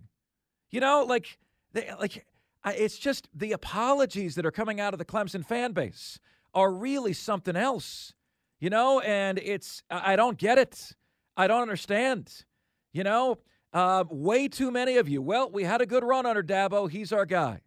You 0.70 0.82
know, 0.82 1.06
like, 1.08 1.38
they, 1.72 1.90
like 1.98 2.26
it's 2.66 2.98
just 2.98 3.30
the 3.34 3.54
apologies 3.54 4.36
that 4.36 4.46
are 4.46 4.52
coming 4.52 4.82
out 4.82 4.94
of 4.94 4.98
the 4.98 5.06
Clemson 5.06 5.46
fan 5.46 5.72
base 5.72 6.20
are 6.54 6.72
really 6.72 7.14
something 7.14 7.56
else. 7.56 8.14
You 8.60 8.70
know, 8.72 9.00
and 9.02 9.38
it's 9.38 9.84
I 9.90 10.16
don't 10.16 10.38
get 10.38 10.58
it. 10.58 10.92
I 11.38 11.48
don't 11.48 11.62
understand. 11.62 12.44
You 12.92 13.04
know, 13.04 13.38
uh, 13.78 14.04
way 14.10 14.48
too 14.48 14.72
many 14.72 14.98
of 14.98 15.08
you. 15.08 15.22
Well, 15.22 15.52
we 15.52 15.64
had 15.64 15.82
a 15.82 15.86
good 15.86 16.04
run 16.04 16.26
under 16.26 16.42
Dabo. 16.42 16.90
He's 16.90 17.14
our 17.14 17.28
guy. 17.28 17.62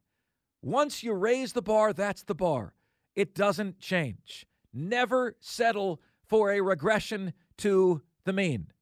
Once 0.61 1.05
you 1.05 1.13
raise 1.13 1.53
the 1.53 1.63
bar, 1.63 1.93
that's 1.93 2.25
the 2.25 2.35
bar. 2.35 2.75
It 3.15 3.33
doesn't 3.33 3.79
change. 3.79 4.45
Never 4.75 5.37
settle 5.39 6.01
for 6.27 6.51
a 6.51 6.63
regression 6.63 7.33
to 7.59 8.03
the 8.25 8.33
mean. 8.33 8.73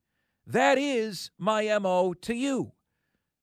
That 0.46 0.78
is 0.78 1.30
my 1.36 1.78
MO 1.78 2.14
to 2.14 2.34
you. 2.34 2.72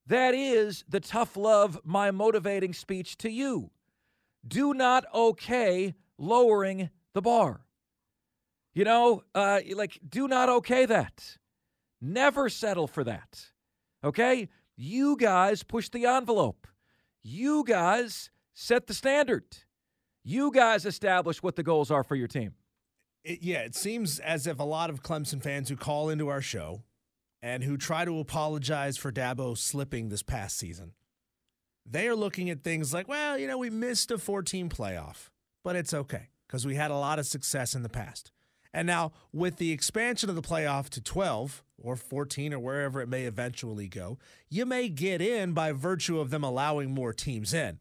That 0.08 0.34
is 0.34 0.84
the 0.90 1.00
tough 1.00 1.38
love, 1.38 1.80
my 1.84 2.10
motivating 2.10 2.74
speech 2.74 3.18
to 3.18 3.30
you. 3.30 3.70
Do 4.48 4.74
not 4.74 5.06
okay 5.14 5.94
lowering 6.18 6.90
the 7.14 7.22
bar. 7.22 7.62
You 8.74 8.86
know, 8.86 9.22
uh, 9.36 9.60
like, 9.76 10.00
do 10.10 10.28
not 10.28 10.50
okay 10.50 10.88
that. 10.88 11.38
Never 12.02 12.50
settle 12.50 12.88
for 12.88 13.04
that. 13.04 13.52
Okay? 14.06 14.48
You 14.78 15.18
guys 15.18 15.64
push 15.64 15.90
the 15.90 16.06
envelope. 16.06 16.68
You 17.24 17.64
guys 17.66 18.30
set 18.54 18.88
the 18.88 18.94
standard. 18.94 19.44
You 20.24 20.52
guys 20.52 20.86
establish 20.86 21.42
what 21.42 21.56
the 21.56 21.64
goals 21.64 21.92
are 21.92 22.04
for 22.04 22.16
your 22.16 22.28
team. 22.28 22.54
It, 23.24 23.42
yeah, 23.42 23.60
it 23.60 23.76
seems 23.76 24.20
as 24.20 24.46
if 24.46 24.60
a 24.60 24.64
lot 24.64 24.92
of 24.92 25.02
Clemson 25.02 25.42
fans 25.42 25.70
who 25.70 25.76
call 25.76 26.10
into 26.10 26.28
our 26.28 26.42
show 26.42 26.84
and 27.42 27.64
who 27.64 27.78
try 27.78 28.06
to 28.06 28.20
apologize 28.20 28.98
for 28.98 29.12
Dabo 29.12 29.58
slipping 29.58 30.10
this 30.10 30.24
past 30.24 30.58
season, 30.58 30.94
they 31.86 32.08
are 32.08 32.16
looking 32.16 32.50
at 32.50 32.64
things 32.64 32.94
like, 32.94 33.08
well, 33.08 33.38
you 33.38 33.48
know, 33.48 33.58
we 33.58 33.70
missed 33.70 34.12
a 34.12 34.18
14 34.18 34.70
playoff, 34.70 35.30
but 35.64 35.76
it's 35.76 35.94
okay 35.94 36.30
because 36.48 36.66
we 36.66 36.76
had 36.76 36.92
a 36.92 36.96
lot 36.96 37.18
of 37.18 37.26
success 37.26 37.74
in 37.74 37.84
the 37.84 37.90
past. 37.90 38.32
And 38.76 38.88
now, 38.88 39.14
with 39.32 39.56
the 39.56 39.72
expansion 39.72 40.30
of 40.30 40.36
the 40.36 40.42
playoff 40.42 40.90
to 40.90 41.02
12 41.02 41.64
or 41.82 41.96
14 41.96 42.54
or 42.54 42.60
wherever 42.60 43.00
it 43.00 43.08
may 43.08 43.24
eventually 43.24 43.88
go, 43.88 44.20
you 44.50 44.66
may 44.66 44.90
get 44.90 45.22
in 45.22 45.54
by 45.54 45.72
virtue 45.72 46.20
of 46.20 46.30
them 46.30 46.44
allowing 46.44 46.94
more 46.94 47.14
teams 47.14 47.54
in. 47.54 47.80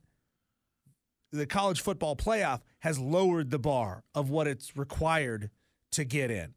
The 1.32 1.46
college 1.46 1.80
football 1.80 2.14
playoff 2.14 2.60
has 2.78 3.00
lowered 3.00 3.50
the 3.50 3.58
bar 3.58 4.04
of 4.14 4.30
what 4.30 4.46
it's 4.46 4.76
required 4.76 5.50
to 5.90 6.04
get 6.04 6.30
in. 6.30 6.54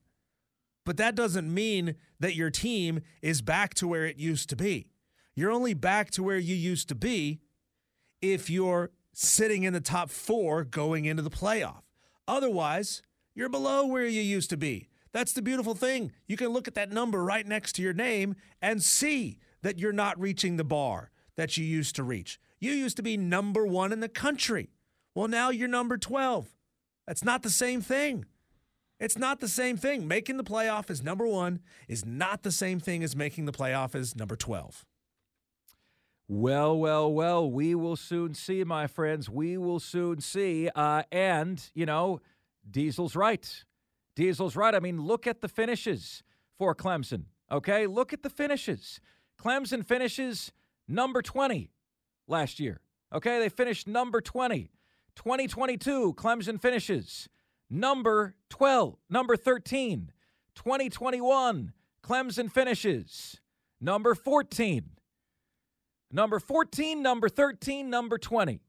But 0.85 0.97
that 0.97 1.15
doesn't 1.15 1.51
mean 1.51 1.95
that 2.19 2.35
your 2.35 2.51
team 2.51 3.01
is 3.23 3.41
back 3.41 3.73
to 3.73 3.87
where 3.87 4.05
it 4.05 4.17
used 4.17 4.49
to 4.49 4.55
be. 4.55 4.91
You're 5.33 5.51
only 5.51 5.73
back 5.73 6.11
to 6.11 6.21
where 6.21 6.37
you 6.37 6.55
used 6.55 6.89
to 6.89 6.95
be 6.95 7.39
if 8.21 8.51
you're 8.51 8.91
sitting 9.13 9.63
in 9.63 9.73
the 9.73 9.81
top 9.81 10.11
four 10.11 10.63
going 10.63 11.05
into 11.05 11.23
the 11.23 11.31
playoff. 11.31 11.81
Otherwise, 12.27 13.01
you're 13.37 13.49
below 13.49 13.85
where 13.85 14.07
you 14.07 14.19
used 14.19 14.49
to 14.49 14.57
be. 14.57 14.89
That's 15.13 15.31
the 15.31 15.43
beautiful 15.43 15.75
thing. 15.75 16.11
You 16.25 16.35
can 16.37 16.47
look 16.47 16.67
at 16.67 16.73
that 16.73 16.91
number 16.91 17.23
right 17.23 17.45
next 17.45 17.73
to 17.73 17.83
your 17.83 17.93
name 17.93 18.35
and 18.63 18.81
see 18.81 19.37
that 19.61 19.77
you're 19.77 19.93
not 19.93 20.19
reaching 20.19 20.57
the 20.57 20.63
bar 20.63 21.11
that 21.35 21.55
you 21.55 21.63
used 21.63 21.95
to 21.97 22.03
reach. 22.03 22.39
You 22.59 22.71
used 22.71 22.97
to 22.97 23.03
be 23.03 23.15
number 23.15 23.67
one 23.67 23.93
in 23.93 23.99
the 23.99 24.09
country. 24.09 24.71
Well, 25.13 25.27
now 25.27 25.51
you're 25.51 25.67
number 25.67 25.99
12. 25.99 26.47
That's 27.05 27.23
not 27.23 27.43
the 27.43 27.51
same 27.51 27.79
thing. 27.79 28.25
It's 28.99 29.19
not 29.19 29.39
the 29.39 29.47
same 29.47 29.77
thing. 29.77 30.07
Making 30.07 30.37
the 30.37 30.43
playoff 30.43 30.89
as 30.89 31.03
number 31.03 31.27
one 31.27 31.59
is 31.87 32.03
not 32.03 32.41
the 32.41 32.51
same 32.51 32.79
thing 32.79 33.03
as 33.03 33.15
making 33.15 33.45
the 33.45 33.51
playoff 33.51 33.93
as 33.93 34.15
number 34.15 34.35
12. 34.35 34.83
Well, 36.27 36.75
well, 36.75 37.13
well, 37.13 37.49
we 37.49 37.75
will 37.75 37.95
soon 37.95 38.33
see, 38.33 38.63
my 38.63 38.87
friends. 38.87 39.29
We 39.29 39.59
will 39.59 39.79
soon 39.79 40.21
see. 40.21 40.69
Uh, 40.75 41.03
and, 41.11 41.63
you 41.75 41.85
know, 41.85 42.19
Diesel's 42.69 43.15
right. 43.15 43.63
Diesel's 44.15 44.55
right. 44.55 44.73
I 44.75 44.79
mean, 44.79 45.01
look 45.01 45.27
at 45.27 45.41
the 45.41 45.47
finishes 45.47 46.23
for 46.57 46.73
Clemson. 46.75 47.25
Okay, 47.51 47.87
look 47.87 48.13
at 48.13 48.23
the 48.23 48.29
finishes. 48.29 48.99
Clemson 49.39 49.85
finishes 49.85 50.51
number 50.87 51.21
20 51.21 51.69
last 52.27 52.59
year. 52.59 52.81
Okay, 53.13 53.39
they 53.39 53.49
finished 53.49 53.87
number 53.87 54.19
20. 54.19 54.71
2022, 55.15 56.13
Clemson 56.15 56.61
finishes 56.61 57.29
number 57.69 58.35
12, 58.49 58.97
number 59.09 59.35
13. 59.35 60.11
2021, 60.55 61.73
Clemson 62.03 62.51
finishes 62.51 63.39
number 63.79 64.13
14. 64.13 64.89
Number 66.11 66.39
14, 66.39 67.01
number 67.01 67.29
13, 67.29 67.89
number 67.89 68.17
20. 68.17 68.61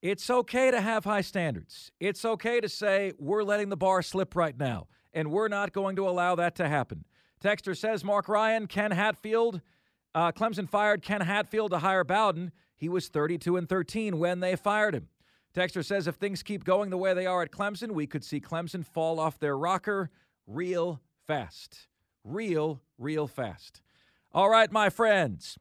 It's 0.00 0.30
okay 0.30 0.70
to 0.70 0.80
have 0.80 1.04
high 1.04 1.22
standards. 1.22 1.90
It's 1.98 2.24
okay 2.24 2.60
to 2.60 2.68
say 2.68 3.12
we're 3.18 3.42
letting 3.42 3.68
the 3.68 3.76
bar 3.76 4.02
slip 4.02 4.36
right 4.36 4.56
now, 4.56 4.86
and 5.12 5.30
we're 5.30 5.48
not 5.48 5.72
going 5.72 5.96
to 5.96 6.08
allow 6.08 6.36
that 6.36 6.54
to 6.56 6.68
happen. 6.68 7.04
Texter 7.42 7.76
says 7.76 8.04
Mark 8.04 8.28
Ryan, 8.28 8.66
Ken 8.66 8.92
Hatfield, 8.92 9.60
uh, 10.14 10.32
Clemson 10.32 10.68
fired 10.68 11.02
Ken 11.02 11.20
Hatfield 11.20 11.70
to 11.72 11.78
hire 11.78 12.04
Bowden. 12.04 12.52
He 12.76 12.88
was 12.88 13.08
32 13.08 13.56
and 13.56 13.68
13 13.68 14.18
when 14.18 14.40
they 14.40 14.56
fired 14.56 14.94
him. 14.94 15.08
Texter 15.54 15.84
says 15.84 16.06
if 16.06 16.16
things 16.16 16.42
keep 16.42 16.64
going 16.64 16.90
the 16.90 16.96
way 16.96 17.14
they 17.14 17.26
are 17.26 17.42
at 17.42 17.50
Clemson, 17.50 17.92
we 17.92 18.06
could 18.06 18.24
see 18.24 18.40
Clemson 18.40 18.84
fall 18.84 19.18
off 19.18 19.38
their 19.38 19.56
rocker 19.56 20.10
real 20.46 21.00
fast. 21.26 21.88
Real, 22.24 22.80
real 22.98 23.26
fast. 23.26 23.80
All 24.32 24.48
right, 24.48 24.70
my 24.70 24.90
friends. 24.90 25.58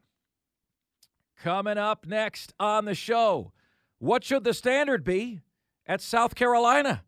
Coming 1.41 1.78
up 1.78 2.06
next 2.06 2.54
on 2.60 2.86
the 2.86 2.95
show. 2.95 3.54
What 3.99 4.23
should 4.23 4.43
the 4.43 4.53
standard 4.53 5.03
be 5.03 5.41
at 5.88 6.01
South 6.01 6.36
Carolina? 6.36 7.03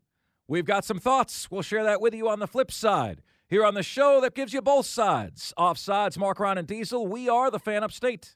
We've 0.47 0.65
got 0.65 0.83
some 0.83 0.99
thoughts. 0.99 1.51
We'll 1.51 1.61
share 1.61 1.83
that 1.83 2.01
with 2.01 2.15
you 2.15 2.27
on 2.27 2.39
the 2.39 2.47
flip 2.47 2.71
side. 2.71 3.21
Here 3.47 3.63
on 3.63 3.75
the 3.75 3.83
show 3.83 4.19
that 4.21 4.33
gives 4.33 4.53
you 4.53 4.61
both 4.61 4.87
sides. 4.87 5.53
Offsides, 5.57 6.17
Mark 6.17 6.39
Ryan 6.39 6.59
and 6.59 6.67
Diesel. 6.67 7.05
We 7.05 7.29
are 7.29 7.51
the 7.51 7.59
fan 7.59 7.83
upstate. 7.83 8.35